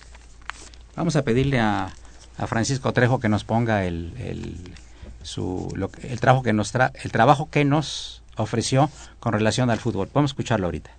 [0.97, 1.93] Vamos a pedirle a,
[2.39, 4.75] a Francisco Trejo que nos ponga el, el,
[5.23, 9.79] su, lo, el, trabajo que nos tra, el trabajo que nos ofreció con relación al
[9.79, 10.09] fútbol.
[10.13, 10.91] Vamos a escucharlo ahorita.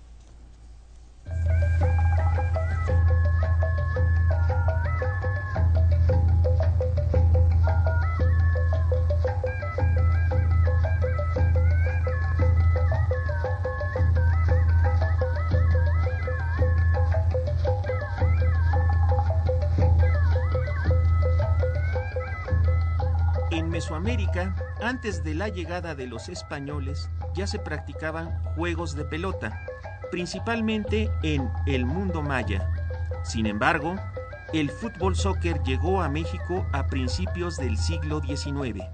[23.70, 29.64] Mesoamérica, antes de la llegada de los españoles, ya se practicaban juegos de pelota,
[30.10, 32.70] principalmente en el mundo maya.
[33.22, 33.96] Sin embargo,
[34.52, 38.84] el fútbol soccer llegó a México a principios del siglo XIX.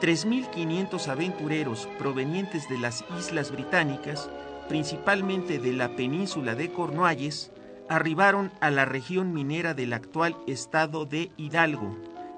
[0.00, 4.30] ...3.500 aventureros provenientes de las Islas Británicas,
[4.68, 7.50] principalmente de la península de Cornualles,
[7.88, 11.96] arribaron a la región minera del actual estado de Hidalgo,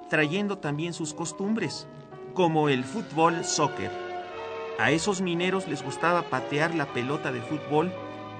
[0.08, 1.88] trayendo también sus costumbres,
[2.34, 3.90] como el fútbol soccer.
[4.78, 7.92] A esos mineros les gustaba patear la pelota de fútbol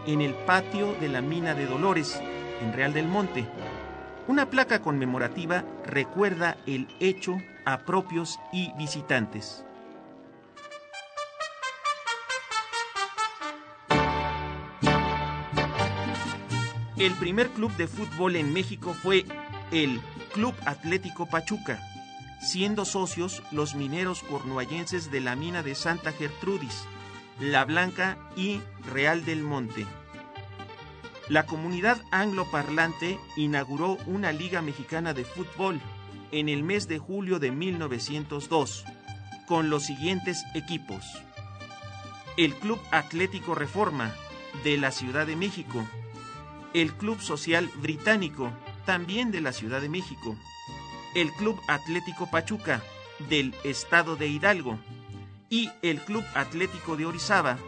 [0.07, 2.21] en el patio de la mina de Dolores,
[2.63, 3.47] en Real del Monte.
[4.29, 9.65] Una placa conmemorativa recuerda el hecho a propios y visitantes.
[17.01, 19.25] El primer club de fútbol en México fue
[19.73, 20.03] el
[20.35, 21.81] Club Atlético Pachuca,
[22.43, 26.85] siendo socios los mineros cornuallenses de la mina de Santa Gertrudis,
[27.41, 28.61] La Blanca y
[28.93, 29.87] Real del Monte.
[31.31, 35.81] La comunidad angloparlante inauguró una Liga Mexicana de Fútbol
[36.33, 38.85] en el mes de julio de 1902,
[39.47, 41.03] con los siguientes equipos.
[42.37, 44.15] El Club Atlético Reforma,
[44.65, 45.83] de la Ciudad de México.
[46.73, 48.53] El Club Social Británico,
[48.87, 50.37] también de la Ciudad de México.
[51.15, 52.83] El Club Atlético Pachuca,
[53.29, 54.79] del Estado de Hidalgo.
[55.49, 57.59] Y el Club Atlético de Orizaba,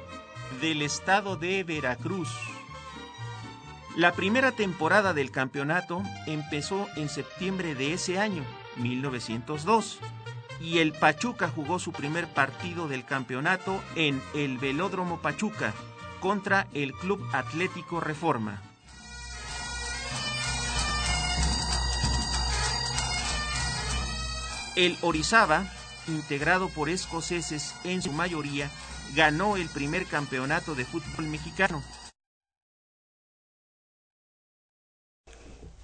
[0.61, 2.29] del Estado de Veracruz.
[3.97, 8.45] La primera temporada del campeonato empezó en septiembre de ese año,
[8.77, 9.99] 1902,
[10.61, 15.75] y el Pachuca jugó su primer partido del campeonato en el Velódromo Pachuca
[16.21, 18.63] contra el Club Atlético Reforma.
[24.75, 25.67] El Orizaba,
[26.09, 28.71] integrado por escoceses en su mayoría,
[29.15, 31.83] ganó el primer campeonato de fútbol mexicano.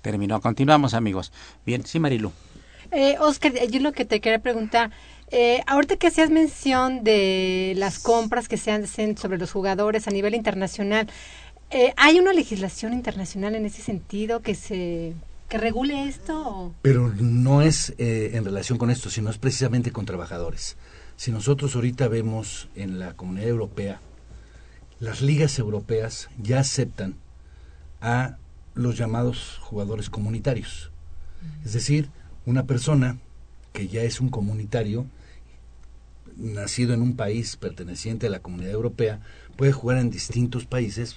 [0.00, 0.40] Terminó.
[0.40, 1.32] Continuamos, amigos.
[1.66, 2.32] Bien, sí, Marilu.
[2.90, 4.90] Eh, Oscar, yo lo que te quería preguntar,
[5.30, 10.10] eh, ahorita que hacías mención de las compras que se hacen sobre los jugadores a
[10.10, 11.08] nivel internacional,
[11.70, 15.14] eh, ¿hay una legislación internacional en ese sentido que se
[15.48, 16.74] que regule esto?
[16.82, 20.76] Pero no es eh, en relación con esto, sino es precisamente con trabajadores.
[21.16, 24.00] Si nosotros ahorita vemos en la comunidad europea,
[25.00, 27.16] las ligas europeas ya aceptan
[28.00, 28.36] a
[28.74, 30.90] los llamados jugadores comunitarios.
[31.64, 32.10] Es decir,
[32.46, 33.18] una persona
[33.72, 35.06] que ya es un comunitario,
[36.36, 39.20] nacido en un país perteneciente a la comunidad europea,
[39.56, 41.16] puede jugar en distintos países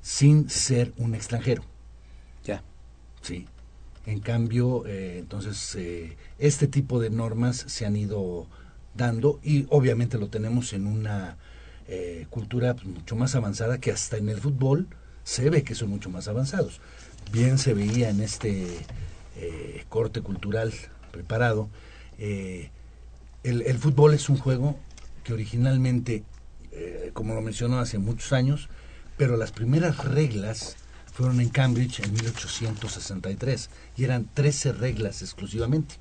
[0.00, 1.64] sin ser un extranjero.
[3.22, 3.46] Sí.
[4.04, 8.48] En cambio, eh, entonces, eh, este tipo de normas se han ido
[8.94, 11.38] dando y obviamente lo tenemos en una
[11.86, 14.88] eh, cultura pues, mucho más avanzada que hasta en el fútbol
[15.24, 16.80] se ve que son mucho más avanzados.
[17.30, 18.66] Bien se veía en este
[19.36, 20.72] eh, corte cultural
[21.12, 21.68] preparado.
[22.18, 24.76] El, fútbol es un juego
[25.24, 26.24] que originalmente,
[27.12, 28.68] como lo mencionó hace muchos años,
[29.16, 30.76] pero las primeras reglas
[31.12, 35.96] fueron en Cambridge en 1863 y eran 13 reglas exclusivamente.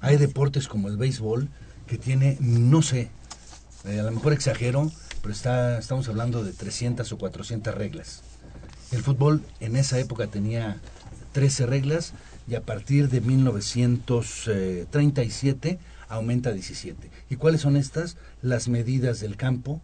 [0.00, 1.48] Hay deportes como el béisbol
[1.86, 3.10] que tiene, no sé,
[3.84, 4.90] a lo mejor exagero,
[5.22, 8.22] pero está, estamos hablando de 300 o 400 reglas.
[8.90, 10.80] El fútbol en esa época tenía
[11.32, 12.12] 13 reglas
[12.48, 17.10] y a partir de 1937 aumenta a 17.
[17.30, 18.16] ¿Y cuáles son estas?
[18.42, 19.80] Las medidas del campo,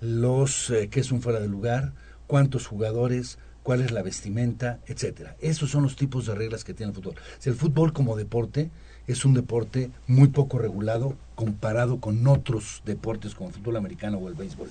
[0.00, 1.92] los eh, que es un fuera de lugar,
[2.26, 5.34] cuántos jugadores, cuál es la vestimenta, etcétera.
[5.40, 7.16] Esos son los tipos de reglas que tiene el fútbol.
[7.40, 8.70] Si el fútbol como deporte
[9.08, 14.28] es un deporte muy poco regulado comparado con otros deportes como el fútbol americano o
[14.28, 14.70] el béisbol.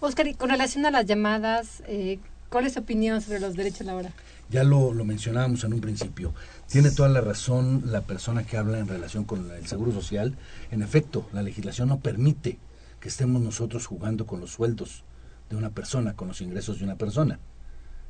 [0.00, 2.18] Oscar, y con relación a las llamadas, eh,
[2.50, 4.14] ¿cuál es su opinión sobre los derechos laborales?
[4.50, 6.34] Ya lo, lo mencionábamos en un principio.
[6.68, 10.36] Tiene toda la razón la persona que habla en relación con el seguro social.
[10.70, 12.58] En efecto, la legislación no permite
[13.00, 15.02] que estemos nosotros jugando con los sueldos
[15.48, 17.38] de una persona, con los ingresos de una persona.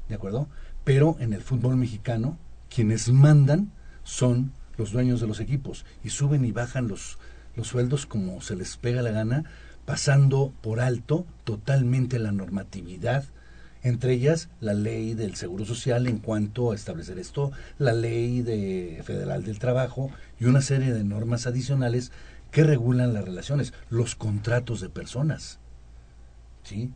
[0.08, 0.48] ¿De acuerdo?
[0.84, 2.38] Pero en el fútbol mexicano,
[2.68, 3.72] quienes mandan
[4.04, 7.18] son los dueños de los equipos y suben y bajan los,
[7.56, 9.44] los sueldos como se les pega la gana,
[9.84, 13.24] pasando por alto totalmente la normatividad,
[13.82, 19.00] entre ellas la ley del Seguro Social en cuanto a establecer esto, la ley de
[19.04, 22.10] federal del trabajo y una serie de normas adicionales
[22.50, 25.60] que regulan las relaciones, los contratos de personas.
[26.62, 26.92] ¿Sí?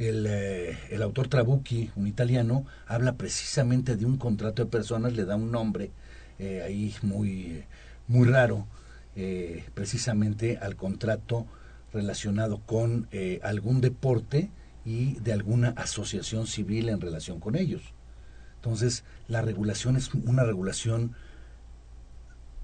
[0.00, 5.26] El, eh, el autor Trabucchi, un italiano, habla precisamente de un contrato de personas, le
[5.26, 5.90] da un nombre
[6.38, 7.64] eh, ahí muy,
[8.08, 8.66] muy raro,
[9.14, 11.46] eh, precisamente al contrato
[11.92, 13.08] relacionado con
[13.42, 14.48] algún deporte
[14.86, 17.82] y de alguna asociación civil en relación con ellos.
[18.54, 21.14] Entonces, la regulación es una regulación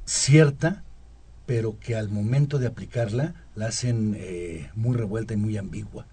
[0.06, 0.84] cierta,
[1.44, 4.16] pero que al momento de aplicarla la hacen
[4.74, 6.06] muy revuelta y muy ambigua.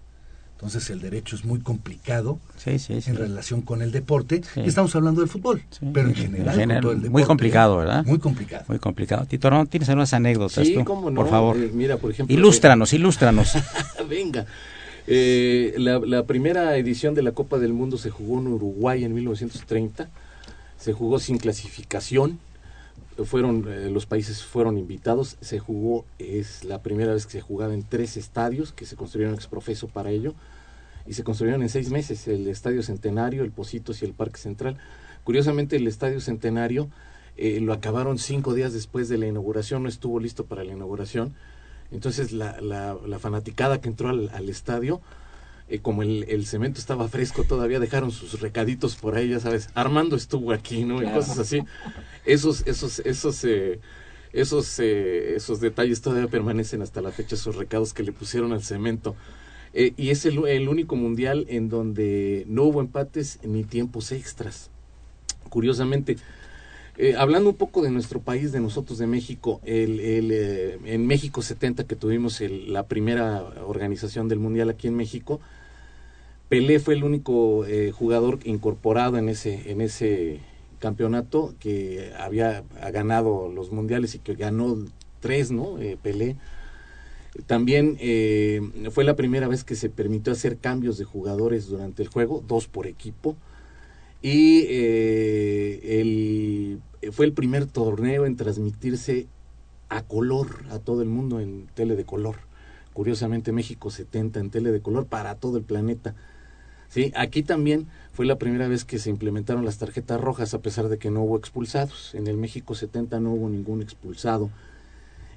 [0.54, 4.40] Entonces el derecho es muy complicado en relación con el deporte.
[4.56, 5.62] Estamos hablando del fútbol,
[5.92, 8.04] pero en general, muy complicado, ¿verdad?
[8.06, 8.64] Muy complicado.
[8.68, 9.26] Muy complicado.
[9.26, 9.66] Tito, ¿no?
[9.66, 10.84] ¿tienes algunas anécdotas sí, tú?
[10.84, 11.16] Cómo no.
[11.16, 11.56] Por favor.
[11.56, 13.52] Eh, mira, por ejemplo, ilústranos, ilústranos.
[14.08, 14.46] Venga.
[15.06, 19.12] Eh, la, la, primera edición de la Copa del Mundo se jugó en Uruguay en
[19.12, 20.08] 1930.
[20.78, 22.38] Se jugó sin clasificación.
[23.24, 25.36] Fueron eh, los países fueron invitados.
[25.40, 29.34] Se jugó es la primera vez que se jugaba en tres estadios que se construyeron
[29.34, 30.34] ex profeso para ello
[31.06, 34.78] y se construyeron en seis meses el Estadio Centenario, el Positos y el Parque Central.
[35.22, 36.88] Curiosamente el Estadio Centenario
[37.36, 41.34] eh, lo acabaron cinco días después de la inauguración, no estuvo listo para la inauguración.
[41.90, 45.00] Entonces la, la, fanaticada que entró al estadio,
[45.68, 49.70] eh, como el, el, cemento estaba fresco todavía, dejaron sus recaditos por ahí, ya sabes,
[49.74, 51.02] Armando estuvo aquí, ¿no?
[51.02, 51.62] Y cosas así.
[52.24, 53.80] Esos, esos, esos, eh,
[54.32, 58.62] esos, eh, esos detalles todavía permanecen hasta la fecha, esos recados que le pusieron al
[58.62, 59.16] cemento.
[59.72, 64.70] Eh, y es el, el, único mundial en donde no hubo empates ni tiempos extras.
[65.48, 66.16] Curiosamente,
[66.96, 71.06] eh, hablando un poco de nuestro país, de nosotros, de México, el, el, eh, en
[71.06, 75.40] México 70 que tuvimos la primera organización del mundial aquí en México,
[76.48, 80.40] Pelé fue el único jugador incorporado en ese, en ese
[80.78, 84.76] campeonato que había ganado los mundiales y que ganó
[85.20, 85.78] tres, ¿no?
[86.02, 86.36] Pelé.
[87.46, 88.60] También eh,
[88.92, 92.68] fue la primera vez que se permitió hacer cambios de jugadores durante el juego, dos
[92.68, 93.36] por equipo.
[94.24, 96.80] Y eh, el,
[97.12, 99.26] fue el primer torneo en transmitirse
[99.90, 102.36] a color a todo el mundo en tele de color.
[102.94, 106.14] Curiosamente México 70 en tele de color para todo el planeta.
[106.88, 107.12] ¿Sí?
[107.14, 110.96] Aquí también fue la primera vez que se implementaron las tarjetas rojas a pesar de
[110.96, 112.14] que no hubo expulsados.
[112.14, 114.48] En el México 70 no hubo ningún expulsado.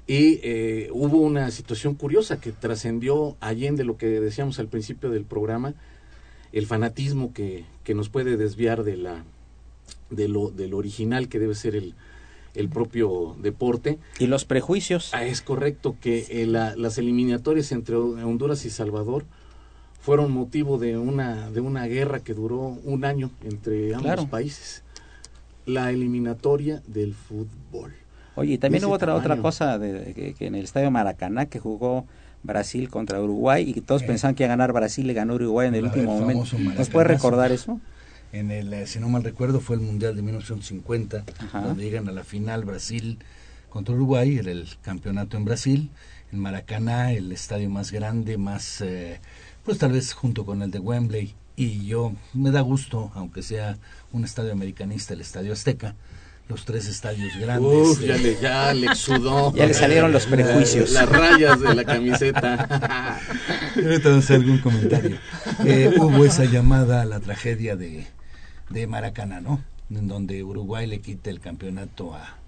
[0.06, 5.26] Y eh, hubo una situación curiosa que trascendió allende lo que decíamos al principio del
[5.26, 5.74] programa,
[6.58, 9.24] el fanatismo que, que nos puede desviar de, la,
[10.10, 11.94] de, lo, de lo original que debe ser el,
[12.54, 13.98] el propio deporte.
[14.18, 15.14] Y los prejuicios.
[15.14, 19.24] Ah, es correcto que eh, la, las eliminatorias entre Honduras y Salvador
[20.00, 24.26] fueron motivo de una, de una guerra que duró un año entre ambos claro.
[24.28, 24.82] países.
[25.66, 27.92] La eliminatoria del fútbol.
[28.34, 29.20] Oye, y también hubo otra tamaño.
[29.20, 32.06] otra cosa de, que, que, en el estadio Maracaná que jugó
[32.42, 34.06] Brasil contra Uruguay y todos eh.
[34.06, 36.58] pensaban que iba a ganar Brasil y ganó Uruguay en el último momento.
[36.58, 37.80] ¿Nos puede recordar eso?
[38.32, 41.60] En el, eh, si no mal recuerdo, fue el Mundial de 1950, Ajá.
[41.62, 43.18] donde llegan a la final Brasil
[43.70, 45.90] contra Uruguay, era el campeonato en Brasil,
[46.32, 49.20] en Maracaná, el estadio más grande, más, eh,
[49.64, 51.34] pues tal vez junto con el de Wembley.
[51.56, 53.78] Y yo me da gusto, aunque sea
[54.12, 55.96] un estadio americanista, el Estadio Azteca,
[56.48, 57.70] los tres estadios grandes.
[57.70, 59.52] Uf, ya, le, ya le exudó.
[59.56, 60.92] ya le salieron los prejuicios.
[60.92, 63.18] Las rayas de la camiseta.
[63.76, 65.18] Ahorita vamos a hacer algún comentario.
[65.64, 68.06] Eh, hubo esa llamada a la tragedia de,
[68.70, 69.62] de Maracaná, ¿no?
[69.90, 72.38] En donde Uruguay le quita el campeonato a,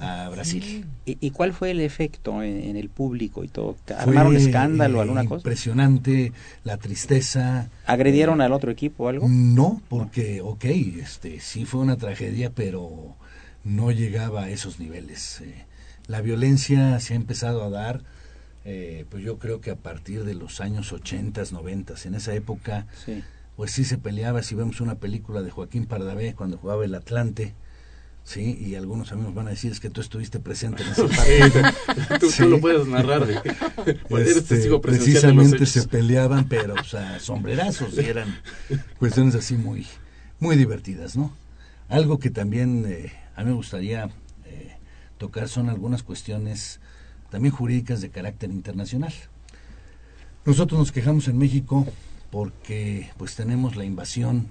[0.00, 0.86] a Brasil.
[1.04, 3.76] ¿Y, ¿Y, cuál fue el efecto en, en el público y todo?
[3.96, 5.36] ¿Armaron fue, escándalo, alguna cosa?
[5.36, 6.32] Impresionante,
[6.64, 7.68] la tristeza.
[7.86, 9.26] ¿Agredieron eh, al otro equipo o algo?
[9.28, 13.16] No, porque, ok, este, sí fue una tragedia, pero
[13.64, 15.40] no llegaba a esos niveles.
[15.40, 15.66] Eh,
[16.06, 18.02] la violencia se ha empezado a dar,
[18.64, 22.86] eh, pues yo creo que a partir de los años 80, 90, en esa época,
[23.04, 23.22] sí.
[23.56, 27.54] pues sí se peleaba, si vemos una película de Joaquín Pardavé cuando jugaba el Atlante,
[28.28, 31.62] Sí, y algunos amigos van a decir es que tú estuviste presente en ese partido.
[32.20, 32.42] tú, sí.
[32.42, 33.26] tú, lo puedes narrar.
[33.26, 33.40] De,
[34.20, 38.38] este, precisamente se peleaban, pero o sea, sombrerazos y eran
[38.98, 39.86] cuestiones así muy,
[40.40, 41.34] muy divertidas, ¿no?
[41.88, 44.10] Algo que también eh, a mí me gustaría
[44.46, 44.76] eh,
[45.16, 46.80] tocar son algunas cuestiones
[47.30, 49.14] también jurídicas de carácter internacional.
[50.44, 51.86] Nosotros nos quejamos en México
[52.32, 54.48] porque pues tenemos la invasión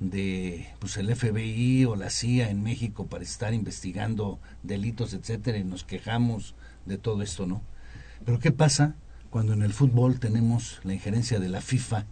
[0.00, 5.64] de pues el FBI o la CIA en México para estar investigando delitos, etcétera, y
[5.64, 6.54] nos quejamos
[6.84, 7.62] de todo esto, ¿no?
[8.26, 8.96] Pero ¿qué pasa
[9.30, 12.04] cuando en el fútbol tenemos la injerencia de la FIFA,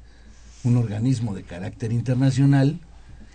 [0.64, 2.80] un organismo de carácter internacional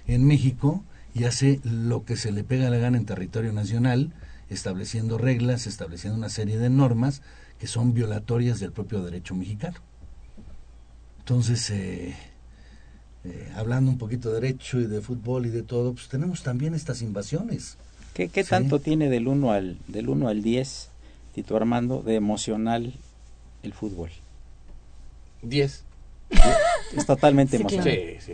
[0.07, 0.83] en México
[1.13, 4.13] y hace lo que se le pega la gana en territorio nacional,
[4.49, 7.21] estableciendo reglas, estableciendo una serie de normas
[7.59, 9.77] que son violatorias del propio derecho mexicano.
[11.19, 12.15] Entonces, eh,
[13.23, 16.73] eh, hablando un poquito de derecho y de fútbol y de todo, pues tenemos también
[16.73, 17.77] estas invasiones.
[18.13, 18.49] ¿Qué, qué ¿sí?
[18.49, 20.89] tanto tiene del 1 al, del 1 al 10,
[21.33, 22.93] Tito Armando, de emocional
[23.61, 24.09] el fútbol?
[25.43, 25.83] 10.
[26.97, 27.93] es totalmente sí, emocional.
[27.93, 28.33] Sí, sí.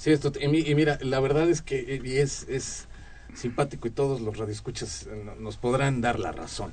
[0.00, 2.88] Sí esto, y, y, mira, la verdad es que y es, es
[3.34, 5.06] simpático y todos los radioescuchas
[5.38, 6.72] nos podrán dar la razón.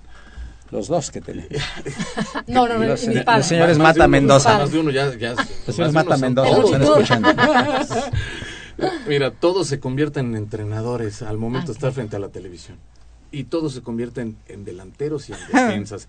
[0.72, 1.50] Los dos que tenemos.
[2.48, 4.58] no, no, no, los, mi los señores Mata uno, Mendoza.
[4.58, 7.30] Más de uno ya, ya los señores Mata Mendoza están escuchando.
[9.08, 12.78] Mira, todos se convierten en entrenadores al momento de estar frente a la televisión.
[13.32, 16.08] Y todos se convierten en delanteros y en defensas.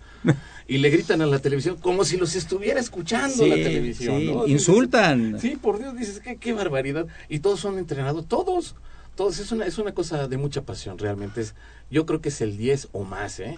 [0.67, 4.19] y le gritan a la televisión como si los estuviera escuchando sí, la televisión.
[4.19, 4.47] Sí, ¿no?
[4.47, 5.33] Insultan.
[5.33, 7.07] Dices, sí, por Dios, dices, qué, qué barbaridad.
[7.27, 8.75] Y todos son entrenados, todos.
[9.15, 11.41] Todos, es una, es una cosa de mucha pasión, realmente.
[11.41, 11.53] Es,
[11.91, 13.57] yo creo que es el 10 o más, ¿eh?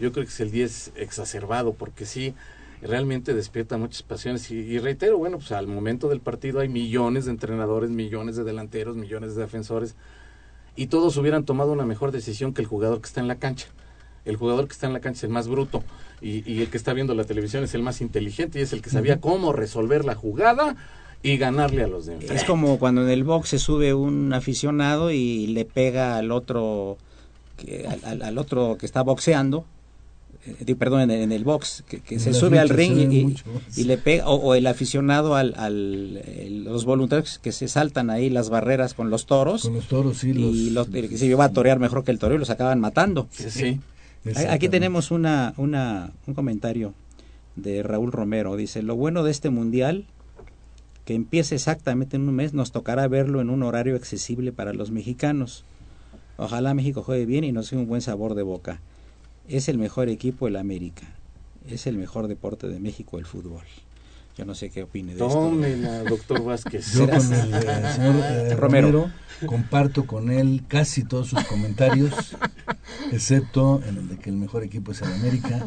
[0.00, 2.34] Yo creo que es el 10 exacerbado, porque sí,
[2.80, 4.50] realmente despierta muchas pasiones.
[4.50, 8.44] Y, y, reitero, bueno, pues al momento del partido hay millones de entrenadores, millones de
[8.44, 9.94] delanteros, millones de defensores,
[10.76, 13.68] y todos hubieran tomado una mejor decisión que el jugador que está en la cancha.
[14.24, 15.84] El jugador que está en la cancha es el más bruto
[16.22, 18.80] y, y el que está viendo la televisión es el más inteligente y es el
[18.80, 20.76] que sabía cómo resolver la jugada
[21.22, 22.30] y ganarle a los demás.
[22.30, 26.98] Es como cuando en el box se sube un aficionado y le pega al otro
[27.56, 29.64] que, al, al, otro que está boxeando
[30.46, 33.36] eh, perdón, en el, en el box, que, que se sube al ring y,
[33.76, 38.10] y, le pega, o, o el aficionado al, al el, los voluntarios que se saltan
[38.10, 39.62] ahí las barreras con los toros.
[39.62, 40.30] Con los toros, sí.
[40.30, 42.80] Y los, los que se iba a torear mejor que el toro y los acaban
[42.80, 43.28] matando.
[43.30, 43.80] Sí, sí.
[44.48, 46.94] Aquí tenemos una, una, un comentario
[47.56, 48.56] de Raúl Romero.
[48.56, 50.06] Dice, lo bueno de este mundial,
[51.04, 54.90] que empiece exactamente en un mes, nos tocará verlo en un horario accesible para los
[54.90, 55.64] mexicanos.
[56.36, 58.80] Ojalá México juegue bien y nos dé un buen sabor de boca.
[59.48, 61.06] Es el mejor equipo el América.
[61.68, 63.62] Es el mejor deporte de México el fútbol.
[64.36, 66.10] Yo no sé qué opine de Tómela, esto.
[66.10, 66.92] doctor Vázquez.
[66.92, 68.90] Yo con el eh, señor eh, Romero.
[68.90, 69.10] Romero
[69.46, 72.36] comparto con él casi todos sus comentarios,
[73.12, 75.66] excepto en el de que el mejor equipo es el América.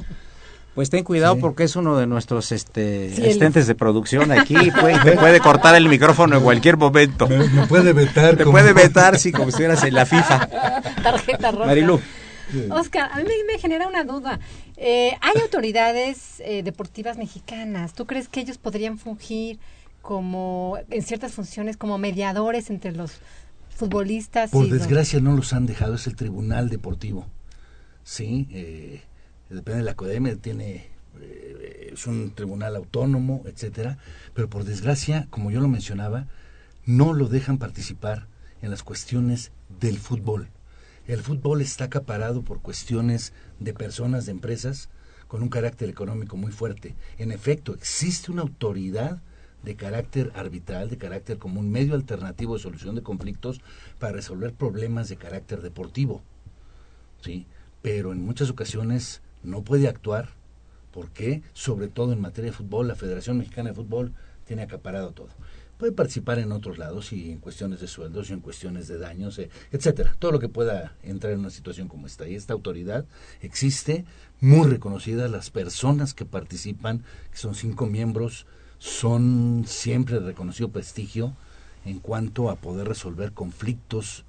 [0.75, 1.41] Pues ten cuidado sí.
[1.41, 4.55] porque es uno de nuestros este, sí, asistentes de producción aquí.
[4.81, 7.27] Puede, te puede cortar el micrófono en cualquier momento.
[7.27, 8.35] Me, me puede vetar.
[8.35, 8.57] Te como...
[8.57, 10.47] puede vetar, sí, como si estuvieras en la FIFA.
[11.01, 11.65] Tarjeta roja.
[11.65, 11.99] Marilu.
[12.71, 14.39] Oscar, a mí me genera una duda.
[14.77, 17.93] Eh, hay autoridades eh, deportivas mexicanas.
[17.93, 19.59] ¿Tú crees que ellos podrían fungir
[20.01, 23.19] como en ciertas funciones como mediadores entre los
[23.69, 24.51] futbolistas?
[24.51, 25.29] Por y desgracia los...
[25.29, 25.95] no los han dejado.
[25.95, 27.27] Es el Tribunal Deportivo.
[28.03, 29.01] Sí, eh,
[29.49, 30.87] depende de la academia, tiene
[31.21, 33.97] eh, es un tribunal autónomo, etcétera.
[34.33, 36.27] Pero por desgracia, como yo lo mencionaba,
[36.85, 38.27] no lo dejan participar
[38.61, 40.49] en las cuestiones del fútbol
[41.07, 44.89] el fútbol está acaparado por cuestiones de personas, de empresas,
[45.27, 46.95] con un carácter económico muy fuerte.
[47.17, 49.21] En efecto, existe una autoridad
[49.63, 53.61] de carácter arbitral, de carácter como un medio alternativo de solución de conflictos
[53.99, 56.21] para resolver problemas de carácter deportivo.
[57.21, 57.45] ¿sí?
[57.81, 60.29] Pero en muchas ocasiones no puede actuar
[60.97, 61.43] ¿Por qué?
[61.53, 64.13] Sobre todo en materia de fútbol, la Federación Mexicana de Fútbol
[64.45, 65.29] tiene acaparado todo.
[65.77, 69.37] Puede participar en otros lados y en cuestiones de sueldos y en cuestiones de daños,
[69.37, 70.15] eh, etcétera.
[70.17, 72.27] Todo lo que pueda entrar en una situación como esta.
[72.27, 73.05] Y esta autoridad
[73.41, 74.05] existe,
[74.41, 75.27] muy reconocida.
[75.27, 78.47] Las personas que participan, que son cinco miembros,
[78.79, 81.35] son siempre de reconocido prestigio
[81.85, 84.25] en cuanto a poder resolver conflictos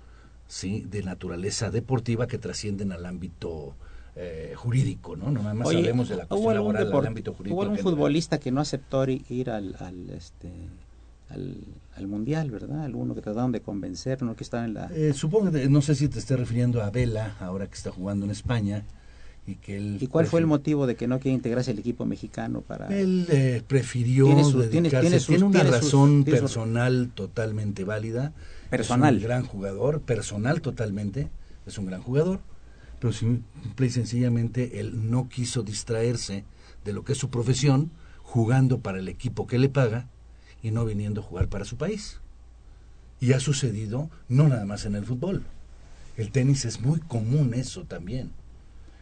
[0.47, 0.85] ¿sí?
[0.89, 3.75] de naturaleza deportiva que trascienden al ámbito
[4.17, 5.31] eh, jurídico, ¿no?
[5.31, 7.61] No nada más hablemos de la cuestión laboral al ámbito jurídico.
[7.61, 10.51] Hubo un futbolista que no aceptó ir al, al este
[11.31, 12.85] al, mundial, ¿verdad?
[12.85, 14.37] Alguno que trataron de convencer, ¿no?
[14.37, 14.87] Que estaba en la...
[14.95, 18.25] Eh, supongo que, no sé si te esté refiriendo a Vela, ahora que está jugando
[18.25, 18.85] en España,
[19.47, 19.99] y que él...
[20.01, 22.87] ¿Y cuál fue el motivo de que no quiere integrarse al equipo mexicano para...?
[22.89, 28.33] Él eh, prefirió dedicarse, tiene, una razón personal totalmente válida.
[28.71, 29.17] Personal.
[29.17, 31.29] Es un gran jugador, personal totalmente,
[31.67, 32.41] es un gran jugador,
[33.01, 36.45] pero simple y sencillamente él no quiso distraerse
[36.85, 37.91] de lo que es su profesión,
[38.23, 40.09] jugando para el equipo que le paga,
[40.63, 42.19] y no viniendo a jugar para su país.
[43.21, 45.43] Y ha sucedido no nada más en el fútbol.
[46.17, 48.31] El tenis es muy común eso también.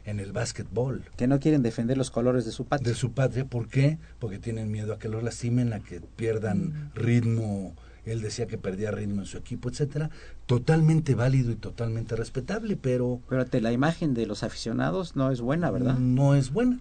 [0.04, 1.02] En el básquetbol.
[1.16, 2.90] Que no quieren defender los colores de su patria.
[2.90, 3.98] De su patria, ¿por qué?
[4.20, 6.90] Porque tienen miedo a que los lastimen, a que pierdan mm.
[6.94, 7.74] ritmo.
[8.04, 10.10] Él decía que perdía ritmo en su equipo, etcétera.
[10.46, 13.20] Totalmente válido y totalmente respetable, pero.
[13.28, 15.98] Pero la imagen de los aficionados no es buena, ¿verdad?
[15.98, 16.78] No es buena.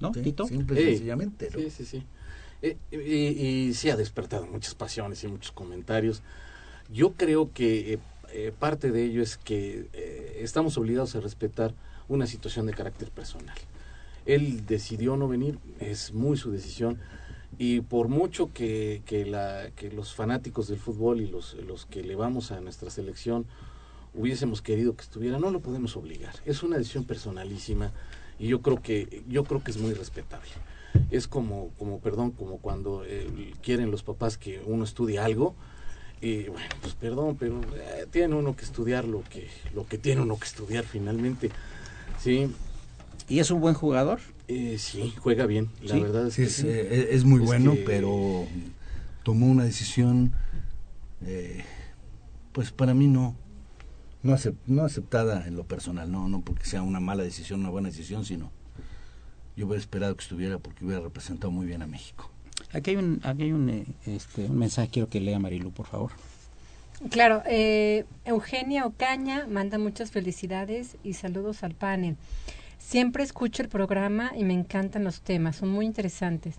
[0.00, 0.46] ¿No, Tito?
[0.46, 1.50] Simple y sencillamente.
[1.50, 2.02] Sí, sí, sí.
[2.62, 6.22] Eh, y, sí ha despertado muchas pasiones y muchos comentarios.
[6.92, 7.98] Yo creo que eh,
[8.32, 9.88] eh, parte de ello es que
[10.38, 11.74] estamos obligados a respetar
[12.08, 13.56] una situación de carácter personal.
[14.24, 16.98] Él decidió no venir, es muy su decisión,
[17.58, 22.02] y por mucho que, que, la, que los fanáticos del fútbol y los, los que
[22.02, 23.46] le vamos a nuestra selección
[24.14, 26.34] hubiésemos querido que estuviera, no lo podemos obligar.
[26.44, 27.92] Es una decisión personalísima
[28.38, 30.50] y yo creo que, yo creo que es muy respetable
[31.10, 35.54] es como, como perdón, como cuando eh, quieren los papás que uno estudie algo.
[36.20, 40.22] Y bueno, pues perdón, pero eh, tiene uno que estudiar lo que, lo que tiene
[40.22, 41.50] uno que estudiar finalmente.
[42.18, 42.50] Sí.
[43.28, 44.20] ¿Y es un buen jugador?
[44.48, 48.46] Eh, sí, juega bien, la verdad es es, es, muy bueno, pero
[49.24, 50.32] tomó una decisión,
[52.52, 53.34] pues para mí no,
[54.22, 54.36] no,
[54.66, 58.24] no aceptada en lo personal, no, no porque sea una mala decisión, una buena decisión,
[58.24, 58.52] sino
[59.56, 62.30] yo hubiera esperado que estuviera porque hubiera representado muy bien a México.
[62.72, 65.86] Aquí hay un, aquí hay un, eh, este, un mensaje, quiero que lea Marilu, por
[65.86, 66.12] favor.
[67.10, 72.16] Claro, eh, Eugenia Ocaña manda muchas felicidades y saludos al panel.
[72.78, 76.56] Siempre escucho el programa y me encantan los temas, son muy interesantes.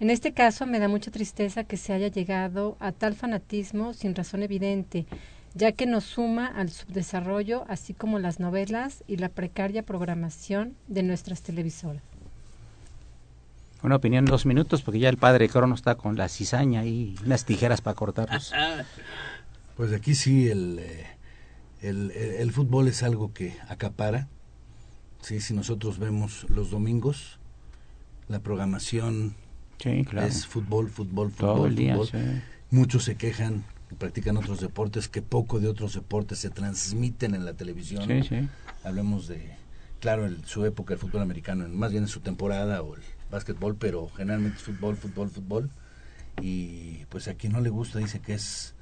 [0.00, 4.14] En este caso me da mucha tristeza que se haya llegado a tal fanatismo sin
[4.14, 5.06] razón evidente,
[5.54, 11.04] ya que nos suma al subdesarrollo, así como las novelas y la precaria programación de
[11.04, 12.02] nuestras televisoras.
[13.84, 17.16] Una opinión en dos minutos, porque ya el padre Crono está con la cizaña y
[17.22, 18.52] unas tijeras para cortarlos.
[19.76, 21.04] Pues aquí sí, el, eh,
[21.82, 24.28] el, el, fútbol es algo que acapara.
[25.20, 25.40] ¿sí?
[25.40, 27.40] Si nosotros vemos los domingos,
[28.28, 29.34] la programación
[29.84, 31.74] es fútbol, fútbol, fútbol.
[31.74, 32.42] fútbol.
[32.70, 37.44] Muchos se quejan, que practican otros deportes, que poco de otros deportes se transmiten en
[37.44, 38.08] la televisión.
[38.84, 39.56] Hablemos de,
[39.98, 43.02] claro, en su época el fútbol americano, más bien en su temporada o el
[43.34, 45.70] básquetbol, pero generalmente fútbol, fútbol, fútbol.
[46.40, 48.74] Y pues a quien no le gusta dice que es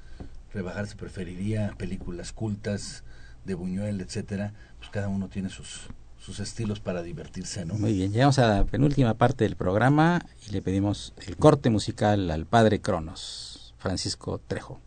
[0.53, 3.03] rebajarse, preferiría películas cultas
[3.45, 4.53] de Buñuel, etcétera.
[4.79, 7.75] Pues cada uno tiene sus, sus estilos para divertirse, ¿no?
[7.75, 12.31] Muy bien, llegamos a la penúltima parte del programa y le pedimos el corte musical
[12.31, 14.79] al padre Cronos, Francisco Trejo.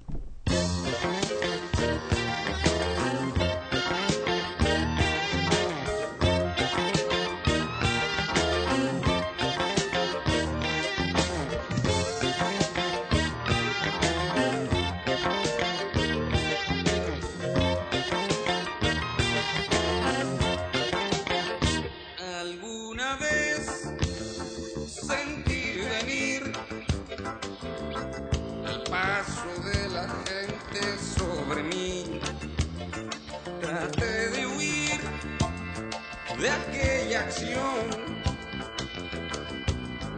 [36.39, 37.87] de aquella acción.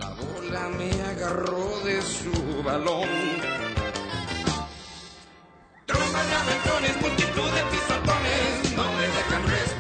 [0.01, 3.09] La bola me agarró de su balón.
[5.87, 6.37] Trozas de
[7.01, 9.78] multitud de pisotones, no me dejan respirar.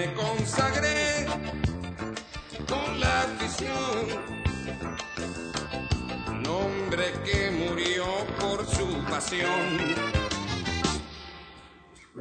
[0.00, 1.26] Me consagré
[2.66, 4.04] con la afición.
[6.28, 8.06] Un hombre que murió
[8.40, 9.66] por su pasión.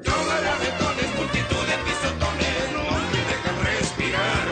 [0.03, 4.45] Toma de avetones, multitud de pisotones, no me dejan respirar.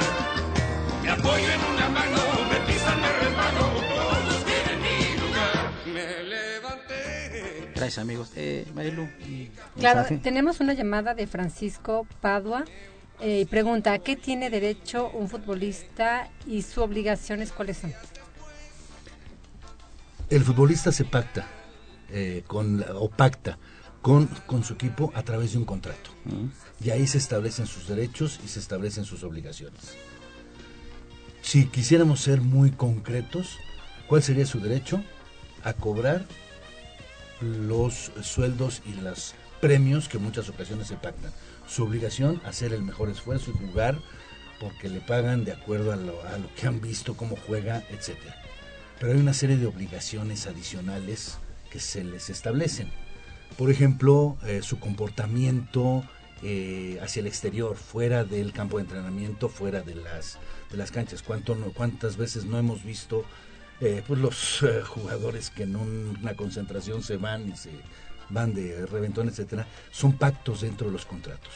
[1.04, 2.20] Me apoyo en una mano,
[2.52, 3.66] me pisan, me resbalo,
[4.00, 5.72] todos tienen mi lugar.
[5.86, 7.72] Me levanté.
[7.76, 8.32] Gracias, amigos.
[8.36, 9.10] Eh, Marilu.
[9.78, 12.64] Claro, tenemos una llamada de Francisco Padua
[13.20, 17.94] eh, y pregunta, ¿a qué tiene derecho un futbolista y sus obligaciones cuáles son?
[20.30, 21.48] El futbolista se pacta
[22.10, 23.58] eh, con o pacta
[24.02, 26.12] con, con su equipo a través de un contrato.
[26.84, 29.96] Y ahí se establecen sus derechos y se establecen sus obligaciones.
[31.42, 33.58] Si quisiéramos ser muy concretos,
[34.08, 35.04] ¿cuál sería su derecho?
[35.64, 36.26] A cobrar
[37.42, 41.32] los sueldos y los premios que en muchas ocasiones se pactan.
[41.68, 44.00] Su obligación, hacer el mejor esfuerzo y jugar
[44.60, 48.36] porque le pagan de acuerdo a lo, a lo que han visto, cómo juega, etcétera.
[49.00, 51.38] Pero hay una serie de obligaciones adicionales
[51.70, 52.90] que se les establecen.
[53.58, 56.04] Por ejemplo, eh, su comportamiento
[56.44, 60.38] eh, hacia el exterior, fuera del campo de entrenamiento, fuera de las,
[60.72, 61.22] de las canchas.
[61.24, 63.26] ¿Cuánto no- ¿Cuántas veces no hemos visto
[63.80, 67.70] eh, pues los eh, jugadores que en un- una concentración se van y se
[68.30, 69.68] van de reventón, etcétera?
[69.92, 71.54] Son pactos dentro de los contratos.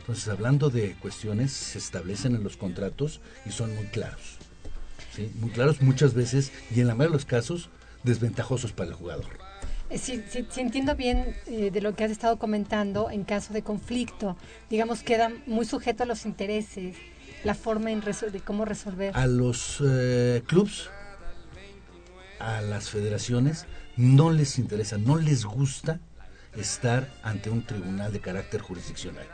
[0.00, 4.36] Entonces, hablando de cuestiones, se establecen en los contratos y son muy claros.
[5.14, 5.30] ¿sí?
[5.36, 7.68] Muy claros muchas veces y en la mayoría de los casos
[8.02, 9.26] desventajosos para el jugador.
[9.90, 13.52] Eh, Si, si- si entiendo bien eh, de lo que has estado comentando, en caso
[13.52, 14.36] de conflicto,
[14.70, 16.96] digamos, queda muy sujeto a los intereses,
[17.44, 19.16] la forma en de cómo resolver.
[19.16, 20.88] A los eh, clubs,
[22.40, 26.00] a las federaciones, no les interesa, no les gusta
[26.56, 29.26] estar ante un tribunal de carácter jurisdiccional.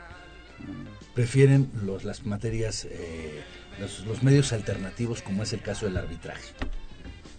[1.13, 1.69] Prefieren
[2.03, 3.41] las materias, eh,
[3.79, 6.53] los, los medios alternativos como es el caso del arbitraje.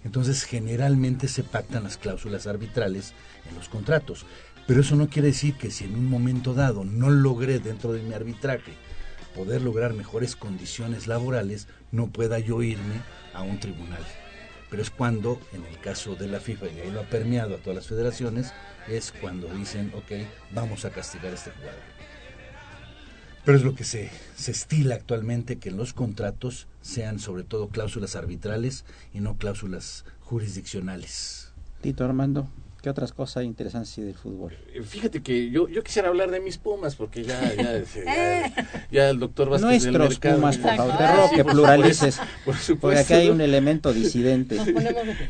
[0.04, 3.12] Entonces generalmente se pactan las cláusulas arbitrales
[3.48, 4.24] en los contratos.
[4.66, 8.02] Pero eso no quiere decir que si en un momento dado no logré dentro de
[8.02, 8.72] mi arbitraje
[9.34, 13.02] poder lograr mejores condiciones laborales, no pueda yo irme
[13.34, 14.04] a un tribunal.
[14.70, 17.58] Pero es cuando, en el caso de la FIFA, y ahí lo ha permeado a
[17.58, 18.52] todas las federaciones,
[18.88, 21.80] es cuando dicen, ok, vamos a castigar a este jugador.
[23.44, 27.68] Pero es lo que se, se estila actualmente, que en los contratos sean sobre todo
[27.68, 31.52] cláusulas arbitrales y no cláusulas jurisdiccionales.
[31.80, 32.48] Tito Armando,
[32.80, 34.56] ¿qué otras cosas hay interesantes sí, del fútbol?
[34.74, 39.10] Eh, Fíjate que yo, yo quisiera hablar de mis Pumas, porque ya, ya, ya, ya
[39.10, 42.98] el doctor Vázquez del Nuestros Mercado- Pumas, por favor, te que pluralices, por supuesto, porque
[42.98, 44.56] aquí hay un elemento disidente.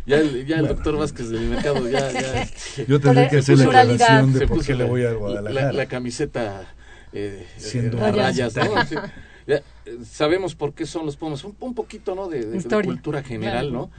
[0.07, 2.11] Ya el, ya el doctor Vázquez del Mercado ya...
[2.13, 2.49] ya
[2.89, 5.73] Yo tendré que hacer la aclaración de por qué le la- voy a la- Guadalajara.
[5.73, 6.75] La, camiseta
[7.13, 8.71] eh, Siendo eh, rayas, rayas.
[8.71, 8.87] ¿no?
[8.87, 8.95] Sí.
[9.47, 9.63] Ya, eh,
[10.09, 11.43] sabemos por qué son los Pumas.
[11.45, 12.29] Un, un poquito, ¿no?
[12.29, 13.87] De, de- cultura general, Claro.
[13.87, 13.91] ¿no?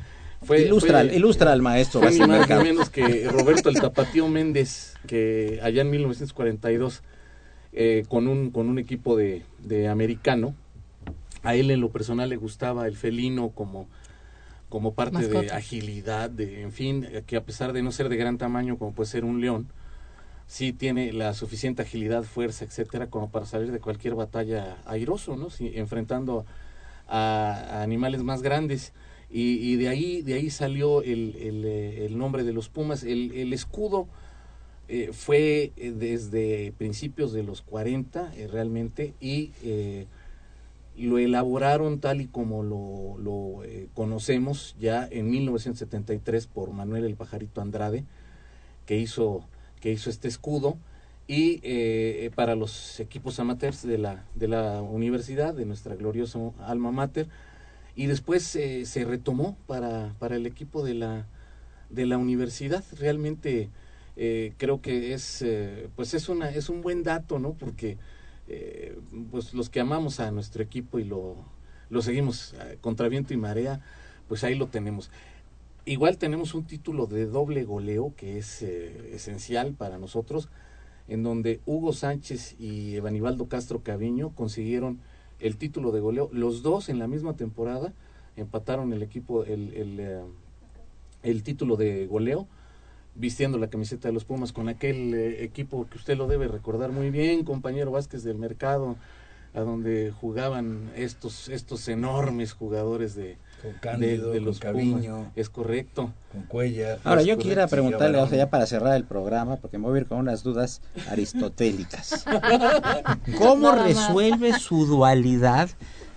[0.50, 2.64] Ilustra, ilustra al maestro fue ni más ni Mercado.
[2.64, 7.04] menos que Roberto el Tapatío Méndez, que allá en 1942,
[7.74, 10.56] eh, con, un, con un equipo de, de americano,
[11.44, 13.88] a él en lo personal le gustaba el felino como,
[14.70, 18.38] como parte de agilidad, de, en fin, que a pesar de no ser de gran
[18.38, 19.68] tamaño como puede ser un león,
[20.48, 25.50] sí tiene la suficiente agilidad, fuerza, etcétera, como para salir de cualquier batalla airoso, ¿no?
[25.50, 26.46] Sí, enfrentando
[27.08, 28.92] a, a animales más grandes.
[29.34, 33.04] Y, de ahí de ahí salió el, el, eh, nombre de los Pumas.
[33.04, 34.08] El, escudo
[34.90, 39.54] eh, fue eh, desde principios de los 40 eh, realmente y
[40.98, 43.64] lo elaboraron tal y como lo, lo
[43.94, 48.04] conocemos ya en 1973 por Manuel el Pajarito Andrade,
[48.86, 49.46] que hizo,
[49.80, 50.78] que hizo este escudo.
[51.28, 57.30] Y para los equipos amateurs de la, de la universidad, de nuestra gloriosa alma mater,
[57.96, 61.28] y después eh, se retomó para, para el equipo de la,
[61.90, 62.84] de la universidad.
[62.98, 63.70] Realmente
[64.16, 67.54] eh, creo que es, eh, pues es, una, es un buen dato, ¿no?
[67.54, 67.98] Porque
[68.48, 68.98] eh,
[69.30, 71.36] pues los que amamos a nuestro equipo y lo,
[71.90, 73.82] lo seguimos contra viento y marea,
[74.28, 75.10] pues ahí lo tenemos.
[75.86, 80.50] Igual tenemos un título de doble goleo que es esencial para nosotros,
[81.08, 85.00] en donde Hugo Sánchez y Evanibaldo Castro Caviño consiguieron
[85.42, 86.30] el título de goleo.
[86.32, 87.94] Los dos en la misma temporada
[88.36, 90.00] empataron el equipo, el, el,
[91.24, 92.48] eh, título de goleo,
[93.16, 96.92] vistiendo la camiseta de los Pumas con aquel eh, equipo que usted lo debe recordar
[96.92, 98.96] muy bien, compañero Vázquez del Mercado,
[99.54, 105.16] a donde jugaban estos, estos enormes jugadores de, Con Cándido, de, de con los Caviño.
[105.16, 105.32] Pumas.
[105.36, 106.14] Es correcto.
[106.32, 107.00] con Cuella.
[107.04, 110.02] Ahora, yo quisiera preguntarle, o sea, ya para cerrar el programa, porque me voy a
[110.02, 112.26] ir con unas dudas aristotélicas.
[113.38, 115.70] ¿Cómo resuelve su dualidad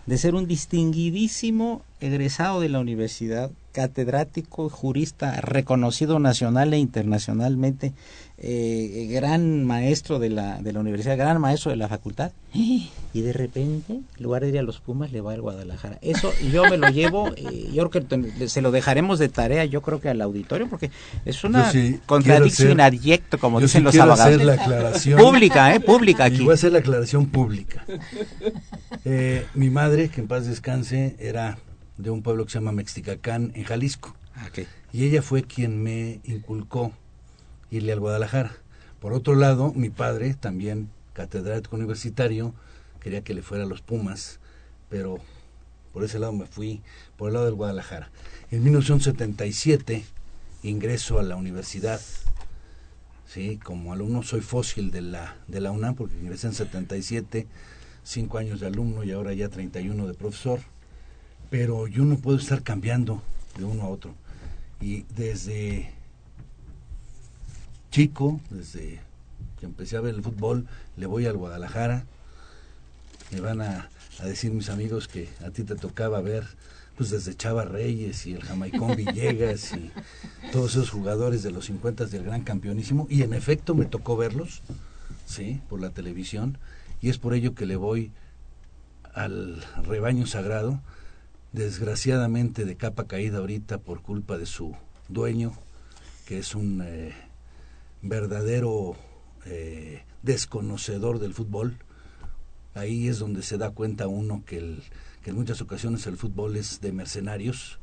[0.06, 7.92] de ser un distinguidísimo egresado de la universidad, catedrático, jurista, reconocido nacional e internacionalmente,
[8.38, 13.32] eh, gran maestro de la, de la universidad, gran maestro de la facultad, y de
[13.32, 15.98] repente, en lugar de ir a los Pumas, le va al Guadalajara?
[16.02, 19.82] Eso yo me lo llevo, eh, yo creo que se lo dejaremos de tarea, yo
[19.82, 20.90] creo que al auditorio, porque
[21.24, 24.20] es una sí contradicción adyecto, como dicen sí los abogados.
[24.20, 25.18] hacer la aclaración.
[25.18, 25.80] Pública, ¿eh?
[25.80, 26.44] Pública Y aquí.
[26.44, 27.84] voy a hacer la aclaración pública.
[29.06, 31.58] Eh, mi madre, que en paz descanse, era
[31.96, 34.14] de un pueblo que se llama Mexticacán, en Jalisco.
[34.48, 34.66] Ok.
[34.92, 36.92] Y ella fue quien me inculcó
[37.70, 38.52] irle al Guadalajara.
[39.00, 42.54] Por otro lado, mi padre, también catedrático universitario,
[43.00, 44.40] quería que le fuera a los Pumas,
[44.88, 45.18] pero
[45.92, 46.82] por ese lado me fui,
[47.16, 48.10] por el lado del Guadalajara.
[48.50, 50.04] En 1977
[50.64, 52.00] ingreso a la universidad,
[53.26, 57.46] sí, como alumno soy fósil de la, de la UNAM, porque ingresé en 77,
[58.02, 60.60] cinco años de alumno y ahora ya 31 de profesor,
[61.50, 63.22] pero yo no puedo estar cambiando
[63.56, 64.14] de uno a otro.
[64.80, 65.92] Y desde
[67.90, 69.00] chico, desde
[69.58, 70.66] que empecé a ver el fútbol,
[70.96, 72.04] le voy al Guadalajara.
[73.30, 73.88] Me van a,
[74.20, 76.44] a decir mis amigos que a ti te tocaba ver
[76.96, 79.90] pues desde Chava Reyes y el Jamaicón Villegas y
[80.52, 84.62] todos esos jugadores de los 50 del gran campeonísimo y en efecto me tocó verlos,
[85.26, 86.58] sí, por la televisión
[87.00, 88.12] y es por ello que le voy
[89.12, 90.80] al rebaño sagrado,
[91.54, 94.74] desgraciadamente de capa caída ahorita por culpa de su
[95.08, 95.52] dueño,
[96.26, 97.14] que es un eh,
[98.02, 98.96] verdadero
[99.46, 101.78] eh, desconocedor del fútbol.
[102.74, 104.78] Ahí es donde se da cuenta uno que,
[105.22, 107.78] que en muchas ocasiones el fútbol es de mercenarios,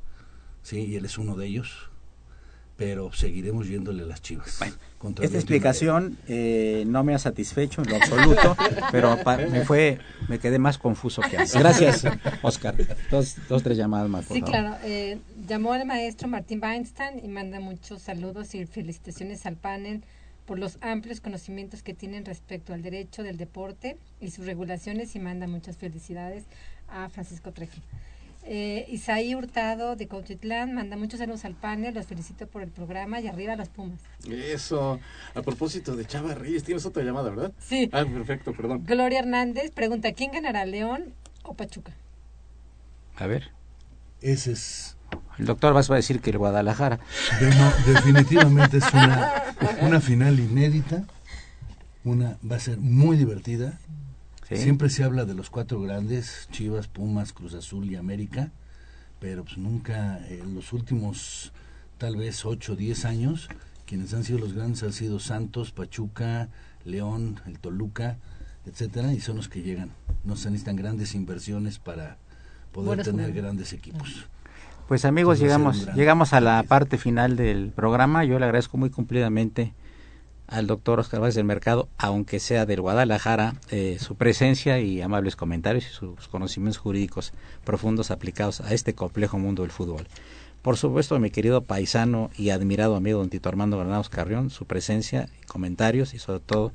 [0.64, 1.91] sí, y él es uno de ellos.
[2.82, 4.58] Pero seguiremos yéndole a las chivas.
[4.98, 8.58] contra Esta explicación eh, no me ha satisfecho en lo absoluto,
[8.92, 11.54] pero pa- me fue, me quedé más confuso que antes.
[11.56, 12.04] Gracias,
[12.42, 12.74] Oscar.
[13.12, 14.56] Dos, dos tres llamadas más, por Sí, favor.
[14.56, 14.78] claro.
[14.84, 20.02] eh, llamó el maestro Martín Weinstein y manda muchos saludos y felicitaciones al panel
[20.48, 25.20] por los amplios conocimientos que tienen respecto al derecho del deporte y sus regulaciones y
[25.20, 26.46] manda muchas felicidades
[26.90, 27.78] a Francisco Trejo.
[28.44, 33.20] Eh, Isaí Hurtado de Cautitlán manda muchos saludos al panel, los felicito por el programa
[33.20, 34.00] y arriba las Pumas.
[34.28, 35.00] Eso.
[35.36, 37.52] A propósito de Chava Reyes, tienes otra llamada, ¿verdad?
[37.60, 37.90] Sí.
[37.94, 38.84] Ah, perfecto, perdón.
[38.86, 41.14] Gloria Hernández pregunta, ¿quién ganará, León
[41.44, 41.94] o Pachuca?
[43.16, 43.52] A ver,
[44.22, 44.98] Ese es
[45.38, 47.00] el doctor vas a decir que el Guadalajara.
[47.42, 51.04] No, definitivamente es una, una final inédita.
[52.04, 53.80] Una va a ser muy divertida.
[54.58, 54.64] ¿Sí?
[54.64, 58.52] Siempre se habla de los cuatro grandes, Chivas, Pumas, Cruz Azul y América,
[59.20, 61.52] pero pues nunca en los últimos
[61.98, 63.50] tal vez 8 o 10 años,
[63.86, 66.50] quienes han sido los grandes han sido Santos, Pachuca,
[66.86, 68.18] León, el Toluca,
[68.66, 69.92] etcétera, y son los que llegan.
[70.24, 72.18] No se necesitan grandes inversiones para
[72.72, 74.26] poder tener grandes equipos.
[74.88, 78.26] Pues amigos, Entonces llegamos, llegamos a la parte final del programa.
[78.26, 79.74] Yo le agradezco muy cumplidamente
[80.52, 85.36] al doctor Oscar Vázquez del Mercado, aunque sea del Guadalajara, eh, su presencia y amables
[85.36, 87.32] comentarios y sus conocimientos jurídicos
[87.64, 90.08] profundos aplicados a este complejo mundo del fútbol.
[90.62, 95.28] Por supuesto, mi querido paisano y admirado amigo don Tito Armando Granados Carrión, su presencia,
[95.48, 96.74] comentarios y sobre todo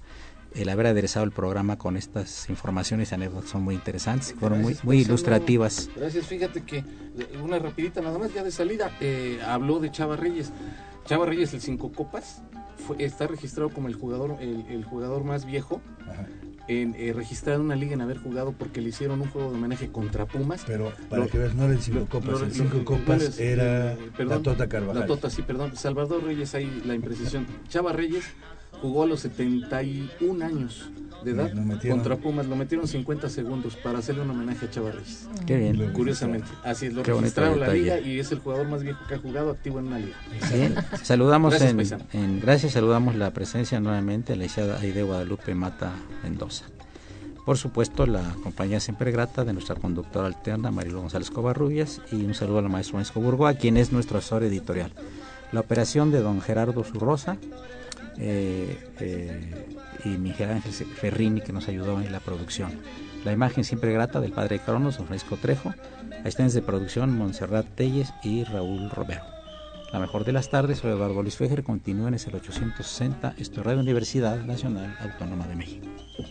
[0.55, 4.73] el haber aderezado el programa con estas informaciones y anécdotas son muy interesantes, fueron muy,
[4.73, 5.13] Gracias, muy Marcelo.
[5.15, 5.91] ilustrativas.
[5.95, 6.85] Gracias, fíjate que eh,
[7.43, 10.51] una rapidita nada más ya de salida, eh, habló de Chava Reyes.
[11.05, 12.43] Chava Reyes, el cinco copas,
[12.77, 16.27] fue, está registrado como el jugador, el, el jugador más viejo Ajá.
[16.69, 19.57] en eh, registrado en una liga en haber jugado porque le hicieron un juego de
[19.57, 20.65] homenaje contra Pumas.
[20.67, 22.85] Pero para Lo- que veas, no era el cinco lo- copas, lo- el lo- cinco
[22.85, 25.01] copas era eh, perdón, la Tota Carvajal.
[25.01, 25.77] La Tota, sí, perdón.
[25.77, 27.47] Salvador Reyes, ahí la imprecisión.
[27.69, 28.25] Chava Reyes
[28.81, 30.91] jugó a los 71 años
[31.25, 31.53] de edad
[31.89, 32.47] contra Pumas.
[32.47, 35.29] Lo metieron 50 segundos para hacerle un homenaje a Chava Reyes.
[35.47, 35.93] Qué bien.
[35.93, 36.49] Curiosamente.
[36.65, 39.19] Así es, lo Qué registraron la liga y es el jugador más viejo que ha
[39.19, 40.17] jugado activo en una liga.
[40.53, 45.93] Bien, saludamos Gracias, en, gracias, saludamos la presencia nuevamente de la licenciada Aide Guadalupe Mata
[46.23, 46.67] Mendoza.
[47.45, 52.35] Por supuesto, la compañía siempre grata de nuestra conductora alterna, Marilu González Covarrubias, y un
[52.35, 54.91] saludo al maestro Francisco Burgoa, quien es nuestro asesor editorial.
[55.53, 57.37] La operación de don Gerardo Zurrosa
[58.19, 59.67] eh, eh,
[60.05, 62.81] y Miguel Ángel Ferrini, que nos ayudó en la producción.
[63.25, 65.75] La imagen siempre grata del padre Cronos, don Francisco Trejo,
[66.21, 69.25] asistentes de producción Montserrat Telles y Raúl Romero.
[69.93, 73.67] La mejor de las tardes, soy Eduardo Luis Fejer, continúen en el 860, esto es
[73.67, 75.87] Radio Universidad Nacional Autónoma de México.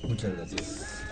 [0.08, 1.06] Muchas gracias.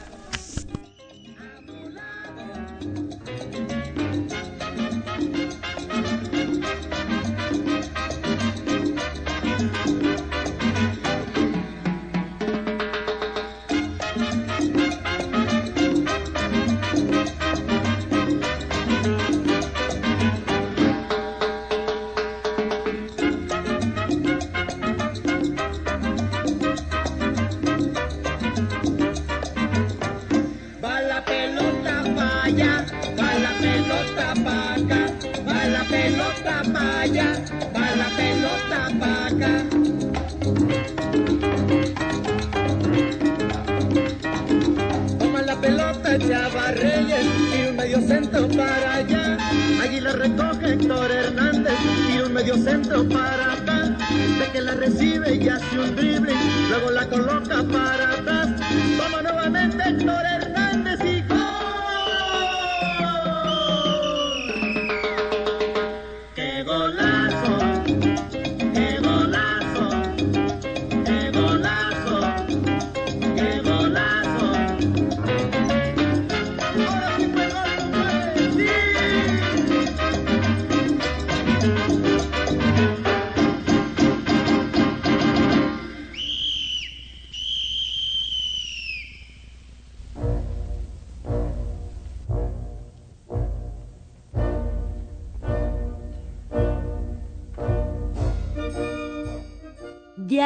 [46.75, 47.25] Reyes
[47.57, 49.37] y un medio centro para allá.
[49.81, 51.77] Allí la recoge Héctor Hernández
[52.13, 53.95] y un medio centro para acá.
[54.39, 56.33] De que la recibe y hace un drible,
[56.69, 58.22] luego la coloca para